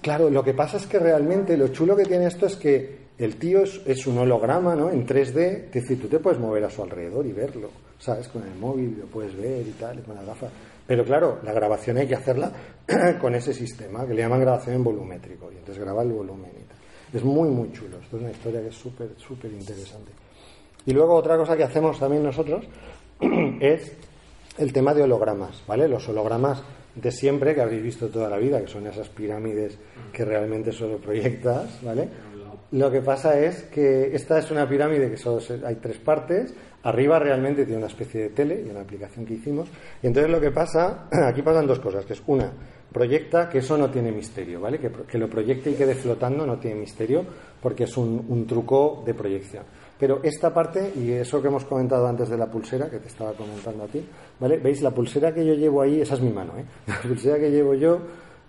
[0.00, 3.36] claro, lo que pasa es que realmente lo chulo que tiene esto es que el
[3.36, 4.90] tío es, un holograma, ¿no?
[4.90, 7.68] En 3D, es decir, tú te puedes mover a su alrededor y verlo,
[7.98, 8.28] ¿sabes?
[8.28, 10.46] Con el móvil lo puedes ver y tal, con la gafa.
[10.86, 12.52] Pero claro, la grabación hay que hacerla
[13.20, 16.50] con ese sistema que le llaman grabación en volumétrico y entonces graba el volumen.
[17.12, 17.98] Es muy, muy chulo.
[18.02, 20.12] Esto es una historia que es súper, súper interesante.
[20.86, 22.64] Y luego otra cosa que hacemos también nosotros
[23.60, 23.92] es
[24.58, 25.88] el tema de hologramas, ¿vale?
[25.88, 26.62] Los hologramas
[26.94, 29.78] de siempre que habéis visto toda la vida, que son esas pirámides
[30.12, 32.08] que realmente solo proyectas, ¿vale?
[32.72, 36.52] Lo que pasa es que esta es una pirámide que solo hay tres partes.
[36.82, 39.68] Arriba realmente tiene una especie de tele y una aplicación que hicimos.
[40.02, 42.52] Y entonces lo que pasa, aquí pasan dos cosas, que es una,
[42.92, 44.78] proyecta que eso no tiene misterio, ¿vale?
[44.78, 47.24] Que, lo proyecte y quede flotando no tiene misterio
[47.60, 49.64] porque es un, truco de proyección.
[49.98, 53.32] Pero esta parte, y eso que hemos comentado antes de la pulsera, que te estaba
[53.32, 54.04] comentando a ti,
[54.38, 54.58] ¿vale?
[54.58, 54.80] ¿Veis?
[54.80, 56.64] La pulsera que yo llevo ahí, esa es mi mano, ¿eh?
[56.86, 57.98] La pulsera que llevo yo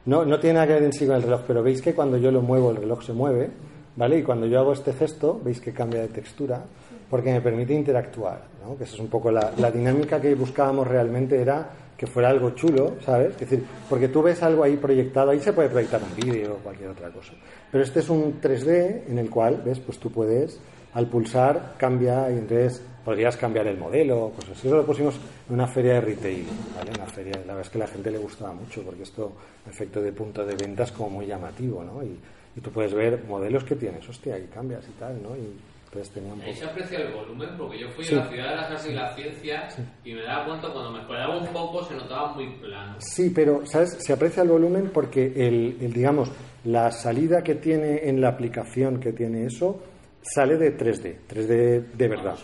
[0.05, 2.17] no, no tiene nada que ver en sí con el reloj, pero veis que cuando
[2.17, 3.49] yo lo muevo el reloj se mueve,
[3.95, 4.19] ¿vale?
[4.19, 6.63] Y cuando yo hago este gesto, veis que cambia de textura,
[7.09, 8.77] porque me permite interactuar, ¿no?
[8.77, 12.51] Que esa es un poco la, la dinámica que buscábamos realmente era que fuera algo
[12.51, 13.31] chulo, ¿sabes?
[13.31, 16.55] Es decir, porque tú ves algo ahí proyectado, ahí se puede proyectar un vídeo o
[16.59, 17.33] cualquier otra cosa.
[17.69, 19.81] Pero este es un 3D en el cual, ¿ves?
[19.81, 20.61] Pues tú puedes,
[20.93, 25.15] al pulsar, cambia y entonces podrías cambiar el modelo cosas Eso lo pusimos
[25.49, 26.91] en una feria de retail, ¿vale?
[26.95, 29.33] Una feria, la verdad es que a la gente le gustaba mucho porque esto,
[29.69, 32.01] efecto de punto de venta, es como muy llamativo, ¿no?
[32.01, 32.17] Y,
[32.55, 35.35] y tú puedes ver modelos que tienes, hostia, y cambias y tal, ¿no?
[35.35, 35.53] Y,
[35.91, 38.93] Ahí se aprecia el volumen porque yo fui a la ciudad de las artes y
[38.93, 42.95] las ciencias y me daba cuenta cuando me esperaba un poco se notaba muy plano.
[42.99, 43.97] Sí, pero ¿sabes?
[43.99, 46.31] se aprecia el volumen porque el, digamos
[46.65, 49.81] la salida que tiene en la aplicación que tiene eso
[50.21, 52.37] sale de 3D, 3D de verdad.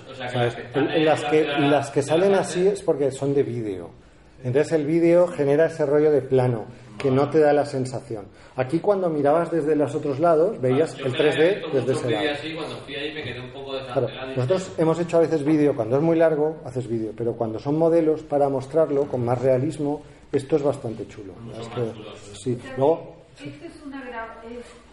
[1.03, 3.91] las, que, las que salen así es porque son de vídeo.
[4.43, 6.65] Entonces el vídeo genera ese rollo de plano
[6.97, 8.25] que no te da la sensación.
[8.55, 12.25] Aquí cuando mirabas desde los otros lados veías el 3D desde ese lado.
[14.35, 17.77] nosotros hemos hecho a veces vídeo, cuando es muy largo haces vídeo, pero cuando son
[17.77, 21.33] modelos para mostrarlo con más realismo, esto es bastante chulo.
[21.59, 21.91] Es que,
[22.33, 22.57] sí.
[22.77, 24.01] Luego, ¿Esto es una,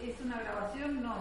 [0.02, 1.02] es, una grabación?
[1.02, 1.14] No.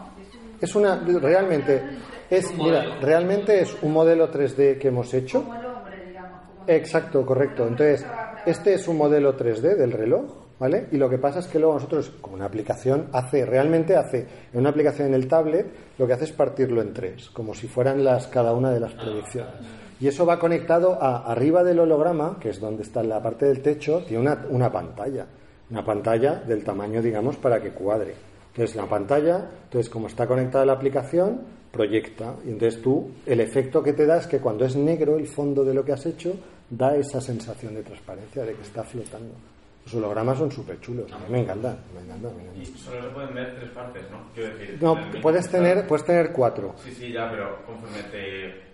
[0.60, 1.84] Es, una, realmente,
[2.30, 5.44] es, mira, realmente es un modelo 3D que hemos hecho.
[5.44, 6.42] Como el hombre, digamos.
[6.68, 7.68] Exacto, correcto.
[7.68, 8.06] Entonces,
[8.46, 10.51] este es un modelo 3D del reloj
[10.92, 14.60] Y lo que pasa es que luego nosotros, como una aplicación, hace, realmente hace, en
[14.60, 15.66] una aplicación en el tablet,
[15.98, 18.94] lo que hace es partirlo en tres, como si fueran las, cada una de las
[18.94, 19.54] proyecciones.
[20.00, 23.62] Y eso va conectado a arriba del holograma, que es donde está la parte del
[23.62, 25.26] techo, tiene una, una pantalla.
[25.72, 28.14] Una pantalla del tamaño, digamos, para que cuadre.
[28.50, 32.36] Entonces, la pantalla, entonces, como está conectada a la aplicación, proyecta.
[32.46, 35.64] Y entonces tú, el efecto que te da es que cuando es negro el fondo
[35.64, 36.36] de lo que has hecho,
[36.70, 39.34] da esa sensación de transparencia, de que está flotando.
[39.86, 41.12] Los hologramas son súper chulos.
[41.12, 44.18] A mí me encantan, me encantan, Y solo se pueden ver tres partes, ¿no?
[44.34, 46.76] Quiero decir, no, puedes tener, puedes tener cuatro.
[46.84, 48.72] Sí, sí, ya, pero conforme te...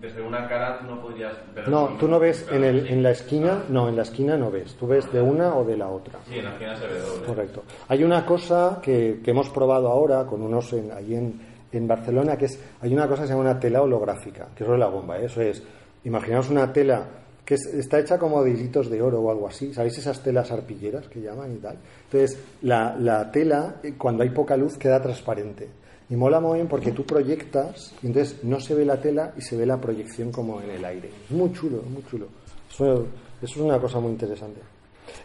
[0.00, 1.68] Desde una cara tú no podrías ver...
[1.68, 4.74] No, tú no ves en, el, en la esquina, no, en la esquina no ves.
[4.76, 6.20] Tú ves de una o de la otra.
[6.28, 7.26] Sí, en la esquina se ve doble.
[7.26, 7.64] Correcto.
[7.88, 11.40] Hay una cosa que, que hemos probado ahora con unos en, allí en,
[11.72, 14.70] en Barcelona, que es, hay una cosa que se llama una tela holográfica, que es
[14.70, 15.26] la bomba, ¿eh?
[15.26, 15.62] eso es,
[16.04, 17.04] imaginaos una tela
[17.48, 19.72] que está hecha como de hilitos de oro o algo así.
[19.72, 21.78] ¿Sabéis esas telas arpilleras que llaman y tal?
[22.04, 25.66] Entonces, la, la tela, eh, cuando hay poca luz, queda transparente.
[26.10, 29.56] Y mola muy bien porque tú proyectas entonces no se ve la tela y se
[29.56, 31.08] ve la proyección como en el aire.
[31.24, 32.26] Es muy chulo, muy chulo.
[32.70, 33.06] Eso,
[33.40, 34.60] es una cosa muy interesante.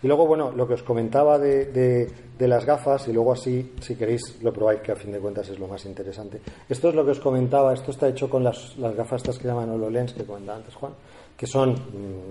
[0.01, 3.95] Y luego, bueno, lo que os comentaba de, de, las gafas, y luego así, si
[3.95, 6.39] queréis, lo probáis, que a fin de cuentas es lo más interesante.
[6.69, 9.49] Esto es lo que os comentaba, esto está hecho con las, las gafas estas que
[9.49, 10.93] llaman HoloLens, que comentaba antes Juan
[11.43, 11.75] que son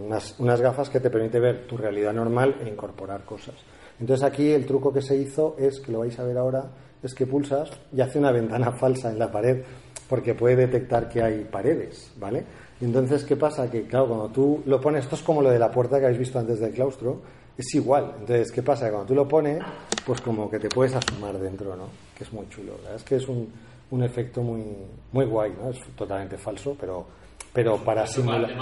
[0.07, 3.57] unas, unas, gafas que te permite ver tu realidad normal e incorporar cosas.
[4.01, 6.65] Entonces aquí el truco que se hizo es, que lo vais a ver ahora,
[7.03, 9.65] es que pulsas y hace una ventana falsa en la pared
[10.09, 12.43] porque puede detectar que hay paredes, ¿vale?
[12.81, 13.71] Entonces, ¿qué pasa?
[13.71, 16.21] Que, claro, cuando tú lo pones, esto es como lo de la puerta que habéis
[16.21, 17.21] visto antes del claustro,
[17.59, 18.15] es igual.
[18.19, 18.87] Entonces, ¿qué pasa?
[18.87, 19.63] Que cuando tú lo pones,
[20.07, 21.89] pues como que te puedes asomar dentro, ¿no?
[22.17, 22.77] Que es muy chulo.
[22.79, 22.95] ¿verdad?
[22.95, 23.53] Es que es un,
[23.91, 24.65] un efecto muy,
[25.13, 25.69] muy guay, ¿no?
[25.69, 27.21] Es totalmente falso, pero
[27.53, 28.57] pero para simular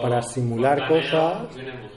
[0.00, 1.48] para simular cosas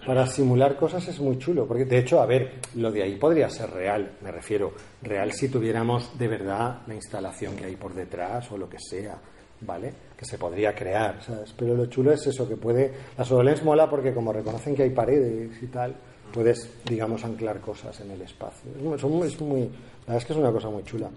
[0.06, 3.50] para simular cosas es muy chulo porque de hecho a ver lo de ahí podría
[3.50, 8.52] ser real me refiero real si tuviéramos de verdad la instalación que hay por detrás
[8.52, 9.18] o lo que sea
[9.62, 11.54] vale que se podría crear ¿sabes?
[11.58, 14.90] pero lo chulo es eso que puede la HoloLens mola porque como reconocen que hay
[14.90, 15.96] paredes y tal
[16.36, 18.70] puedes digamos anclar cosas en el espacio.
[18.76, 19.04] Es
[19.42, 21.10] muy la verdad es que es una cosa muy chula.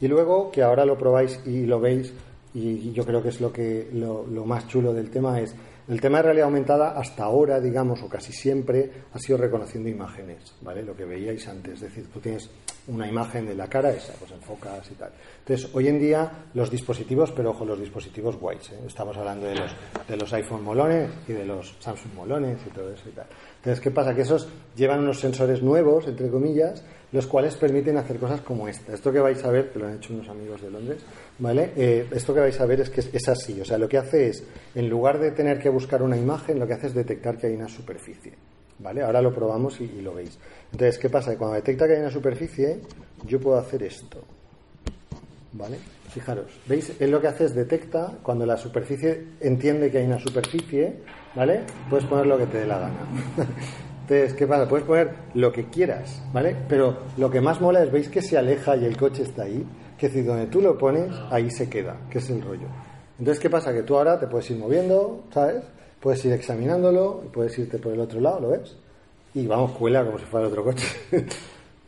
[0.00, 2.12] Y luego que ahora lo probáis y lo veis
[2.54, 5.54] y yo creo que es lo que lo, más chulo del tema es
[5.88, 10.54] el tema de realidad aumentada hasta ahora digamos o casi siempre ha sido reconociendo imágenes
[10.62, 12.48] vale lo que veíais antes es decir tú tienes
[12.86, 16.70] una imagen de la cara esa pues enfocas y tal entonces hoy en día los
[16.70, 18.78] dispositivos pero ojo los dispositivos guays ¿eh?
[18.86, 19.74] estamos hablando de los
[20.08, 23.26] de los iPhone molones y de los Samsung molones y todo eso y tal
[23.56, 26.84] entonces qué pasa que esos llevan unos sensores nuevos entre comillas
[27.14, 28.92] los cuales permiten hacer cosas como esta.
[28.92, 31.04] Esto que vais a ver, que lo han hecho unos amigos de Londres,
[31.38, 31.72] ¿vale?
[31.76, 33.60] Eh, esto que vais a ver es que es, así.
[33.60, 36.66] O sea, lo que hace es, en lugar de tener que buscar una imagen, lo
[36.66, 38.32] que hace es detectar que hay una superficie.
[38.78, 39.02] ¿Vale?
[39.02, 40.36] Ahora lo probamos y, lo veis.
[40.72, 41.36] Entonces, ¿qué pasa?
[41.38, 42.80] Cuando detecta que hay una superficie,
[43.24, 44.22] yo puedo hacer esto.
[45.52, 45.78] ¿Vale?
[46.10, 46.92] Fijaros, ¿veis?
[47.00, 50.94] Él lo que hace es detecta, cuando la superficie entiende que hay una superficie,
[51.34, 51.60] ¿vale?
[51.88, 52.98] Puedes poner lo que te dé la gana.
[54.02, 54.68] Entonces, ¿qué pasa?
[54.68, 56.56] Puedes poner lo que quieras, ¿vale?
[56.68, 59.64] Pero lo que más mola es, ¿veis que se aleja y el coche está ahí?
[59.98, 62.66] Que decir, donde tú lo pones, ahí se queda, que es el rollo.
[63.18, 63.72] Entonces, ¿qué pasa?
[63.72, 65.62] Que tú ahora te puedes ir moviendo, ¿sabes?
[66.00, 68.76] Puedes ir examinándolo, puedes irte por el otro lado, ¿lo ves?
[69.34, 70.86] Y vamos, cuela como si fuera otro coche.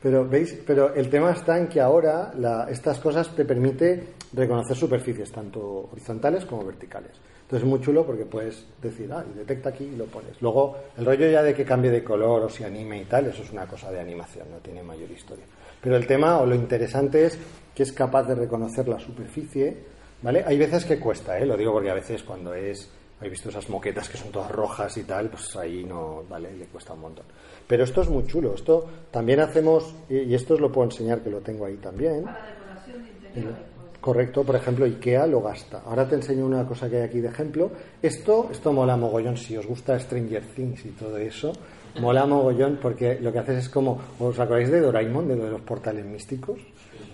[0.03, 0.57] Pero, ¿veis?
[0.67, 2.33] Pero el tema está en que ahora
[2.69, 7.13] estas cosas te permite reconocer superficies, tanto horizontales como verticales.
[7.43, 10.41] Entonces es muy chulo porque puedes decir, ah, y detecta aquí y lo pones.
[10.41, 13.43] Luego, el rollo ya de que cambie de color o se anime y tal, eso
[13.43, 15.45] es una cosa de animación, no tiene mayor historia.
[15.81, 17.39] Pero el tema o lo interesante es
[17.77, 19.77] que es capaz de reconocer la superficie,
[20.23, 20.43] ¿vale?
[20.47, 21.45] Hay veces que cuesta, ¿eh?
[21.45, 24.97] Lo digo porque a veces cuando es, he visto esas moquetas que son todas rojas
[24.97, 26.57] y tal, pues ahí no, ¿vale?
[26.57, 27.27] Le cuesta un montón.
[27.67, 28.55] Pero esto es muy chulo.
[28.55, 32.25] Esto también hacemos, y esto os lo puedo enseñar que lo tengo ahí también.
[32.25, 33.55] Para decoración de interior.
[34.01, 35.83] Correcto, por ejemplo, IKEA lo gasta.
[35.85, 37.73] Ahora te enseño una cosa que hay aquí de ejemplo.
[38.01, 41.53] Esto, esto mola mogollón, si os gusta Stranger Things y todo eso,
[42.01, 46.07] mola mogollón porque lo que haces es como, ¿os acordáis de Doraemon, de los portales
[46.07, 46.59] místicos?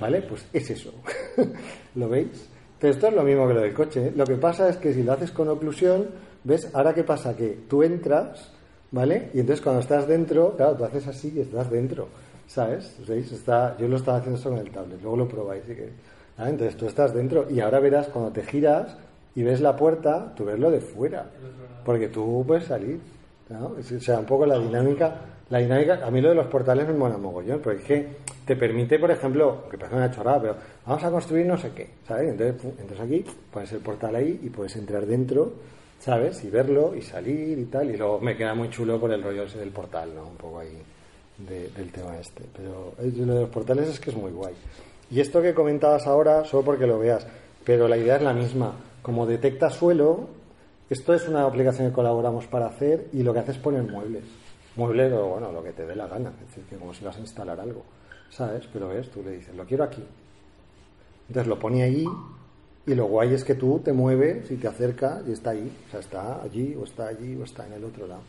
[0.00, 0.22] ¿Vale?
[0.22, 0.92] Pues es eso.
[1.94, 2.48] ¿Lo veis?
[2.74, 4.08] Entonces esto es lo mismo que lo del coche.
[4.08, 4.12] ¿eh?
[4.14, 6.06] Lo que pasa es que si lo haces con oclusión,
[6.42, 6.68] ¿ves?
[6.74, 7.36] Ahora qué pasa?
[7.36, 8.52] Que tú entras,
[8.90, 9.30] ¿vale?
[9.34, 12.08] Y entonces cuando estás dentro, claro, tú haces así y estás dentro,
[12.46, 12.96] ¿sabes?
[13.06, 13.30] ¿Veis?
[13.30, 15.62] Está, yo lo estaba haciendo eso con el tablet, luego lo probáis.
[15.64, 15.74] ¿sí?
[16.36, 18.96] Ah, entonces tú estás dentro y ahora verás cuando te giras
[19.34, 21.30] y ves la puerta, tú ves lo de fuera,
[21.84, 23.00] porque tú puedes salir.
[23.50, 25.14] O sea, un poco la dinámica.
[25.52, 28.06] La dinámica, a mí lo de los portales me mola mogollón, porque es que
[28.46, 31.90] te permite, por ejemplo, que parece una chorrada, pero vamos a construir no sé qué,
[32.08, 32.30] ¿sabes?
[32.30, 33.22] Entonces, entras aquí,
[33.52, 35.52] pones el portal ahí y puedes entrar dentro,
[36.00, 36.42] ¿sabes?
[36.42, 37.90] Y verlo y salir y tal.
[37.90, 40.26] Y luego me queda muy chulo por el rollo del portal, ¿no?
[40.26, 40.78] Un poco ahí
[41.36, 42.44] del tema este.
[42.56, 44.54] Pero lo de los portales es que es muy guay.
[45.10, 47.26] Y esto que comentabas ahora, solo porque lo veas,
[47.62, 48.72] pero la idea es la misma.
[49.02, 50.28] Como detecta suelo,
[50.88, 54.24] esto es una aplicación que colaboramos para hacer y lo que hace es poner muebles.
[54.76, 56.30] Muebles o, bueno, lo que te dé la gana.
[56.30, 57.84] Es decir, que como si vas a instalar algo.
[58.30, 58.66] ¿Sabes?
[58.72, 60.02] Pero ves, tú le dices, lo quiero aquí.
[61.28, 62.06] Entonces lo pone ahí
[62.86, 65.70] y lo guay es que tú te mueves y te acercas y está ahí.
[65.86, 68.22] O sea, está allí o está allí o está en el otro lado.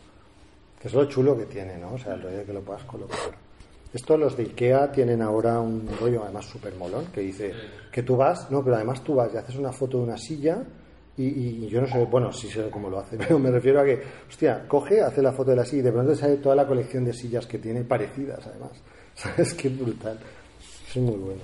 [0.80, 1.94] Que es lo chulo que tiene, ¿no?
[1.94, 3.18] O sea, el rollo de que lo puedas colocar.
[3.94, 7.54] Esto los de Ikea tienen ahora un rollo además súper molón que dice
[7.92, 10.64] que tú vas, no, pero además tú vas y haces una foto de una silla
[11.16, 14.02] y, yo no sé, bueno, sí sé cómo lo hace, pero me refiero a que,
[14.28, 17.06] hostia, coge, hace la foto de la silla y de pronto sale toda la colección
[17.06, 18.72] de sillas que tiene parecidas además.
[19.14, 19.54] ¿Sabes?
[19.54, 20.20] Qué brutal.
[20.88, 21.42] Es muy bueno.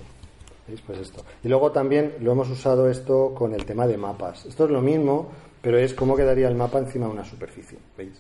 [0.68, 0.82] ¿Veis?
[0.82, 1.24] Pues esto.
[1.44, 4.46] Y luego también lo hemos usado esto con el tema de mapas.
[4.46, 5.30] Esto es lo mismo,
[5.62, 8.20] pero es cómo quedaría el mapa encima de una superficie, ¿veis?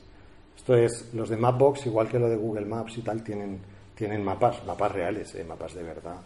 [0.56, 3.60] Esto es, los de Mapbox, igual que lo de Google Maps y tal, tienen,
[3.96, 5.44] tienen mapas, mapas reales, ¿eh?
[5.44, 6.18] mapas de verdad,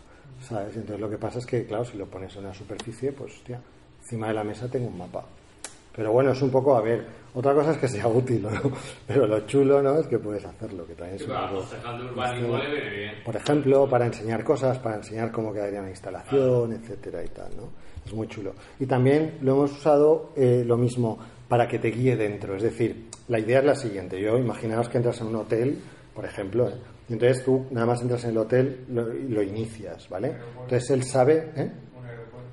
[0.42, 0.76] ¿sabes?
[0.76, 3.62] Entonces lo que pasa es que, claro, si lo pones en una superficie, pues, hostia,
[4.04, 5.24] encima de la mesa tengo un mapa.
[5.96, 8.50] Pero bueno, es un poco, a ver, otra cosa es que sea útil, ¿no?
[9.08, 10.00] Pero lo chulo, ¿no?
[10.00, 11.66] Es que puedes hacerlo, que también es un poco...
[13.24, 17.70] Por ejemplo, para enseñar cosas, para enseñar cómo quedaría una instalación, etcétera y tal, ¿no?
[18.06, 18.54] Es muy chulo.
[18.80, 22.56] Y también lo hemos usado eh, lo mismo para que te guíe dentro.
[22.56, 24.20] Es decir, la idea es la siguiente.
[24.20, 25.80] Yo, imaginaos que entras en un hotel,
[26.14, 26.74] por ejemplo, ¿eh?
[27.08, 30.36] y entonces tú nada más entras en el hotel lo, lo inicias, ¿vale?
[30.62, 31.72] Entonces él sabe, ¿eh?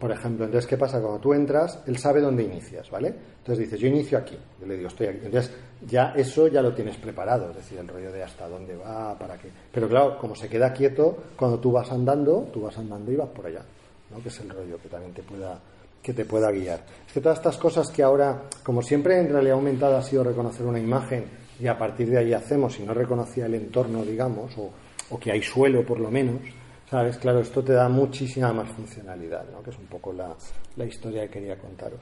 [0.00, 0.98] Por ejemplo, entonces, ¿qué pasa?
[0.98, 3.08] Cuando tú entras, él sabe dónde inicias, ¿vale?
[3.08, 4.36] Entonces dices, yo inicio aquí.
[4.58, 5.26] Yo le digo, estoy aquí.
[5.26, 5.52] Entonces,
[5.86, 9.36] ya eso ya lo tienes preparado, es decir, el rollo de hasta dónde va, para
[9.36, 9.50] qué.
[9.70, 13.28] Pero claro, como se queda quieto, cuando tú vas andando, tú vas andando y vas
[13.28, 13.62] por allá,
[14.10, 14.22] ¿no?
[14.22, 15.60] Que es el rollo que también te pueda
[16.02, 16.80] que te pueda guiar.
[17.06, 20.64] Es que todas estas cosas que ahora, como siempre en realidad aumentada ha sido reconocer
[20.64, 21.26] una imagen
[21.60, 24.70] y a partir de ahí hacemos, si no reconocía el entorno, digamos, o,
[25.10, 26.40] o que hay suelo por lo menos,
[26.90, 27.18] ¿Sabes?
[27.18, 29.62] Claro, esto te da muchísima más funcionalidad, ¿no?
[29.62, 30.34] Que es un poco la,
[30.76, 32.00] la historia que quería contaros.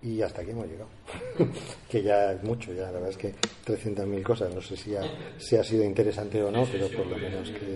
[0.00, 0.88] Y hasta aquí hemos llegado.
[1.90, 3.34] que ya es mucho, ya la verdad es que
[3.66, 4.54] 300.000 cosas.
[4.54, 5.02] No sé si ha,
[5.36, 7.74] si ha sido interesante o no, pero por lo menos que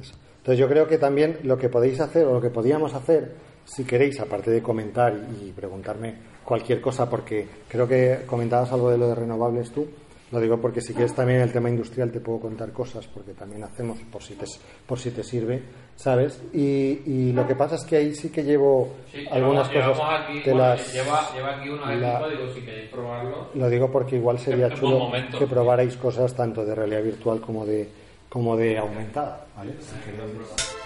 [0.00, 0.14] eso.
[0.38, 3.34] Entonces yo creo que también lo que podéis hacer o lo que podíamos hacer,
[3.66, 8.96] si queréis, aparte de comentar y preguntarme cualquier cosa, porque creo que comentabas algo de
[8.96, 9.86] lo de renovables tú,
[10.32, 13.62] lo digo porque si quieres también el tema industrial te puedo contar cosas, porque también
[13.62, 14.46] hacemos, por si te,
[14.86, 15.62] por si te sirve,
[15.94, 16.40] ¿sabes?
[16.54, 20.20] Y, y lo que pasa es que ahí sí que llevo Sí, algunas llevamos cosas.
[20.30, 21.68] aquí, te bueno, las- lleva, lleva aquí
[22.00, 23.46] la- si queréis probarlo.
[23.54, 25.36] Lo digo porque igual sería chulo momento.
[25.38, 27.88] que probarais cosas tanto de realidad virtual como de,
[28.28, 29.74] como de aumentada, ¿vale?
[29.80, 30.81] Si.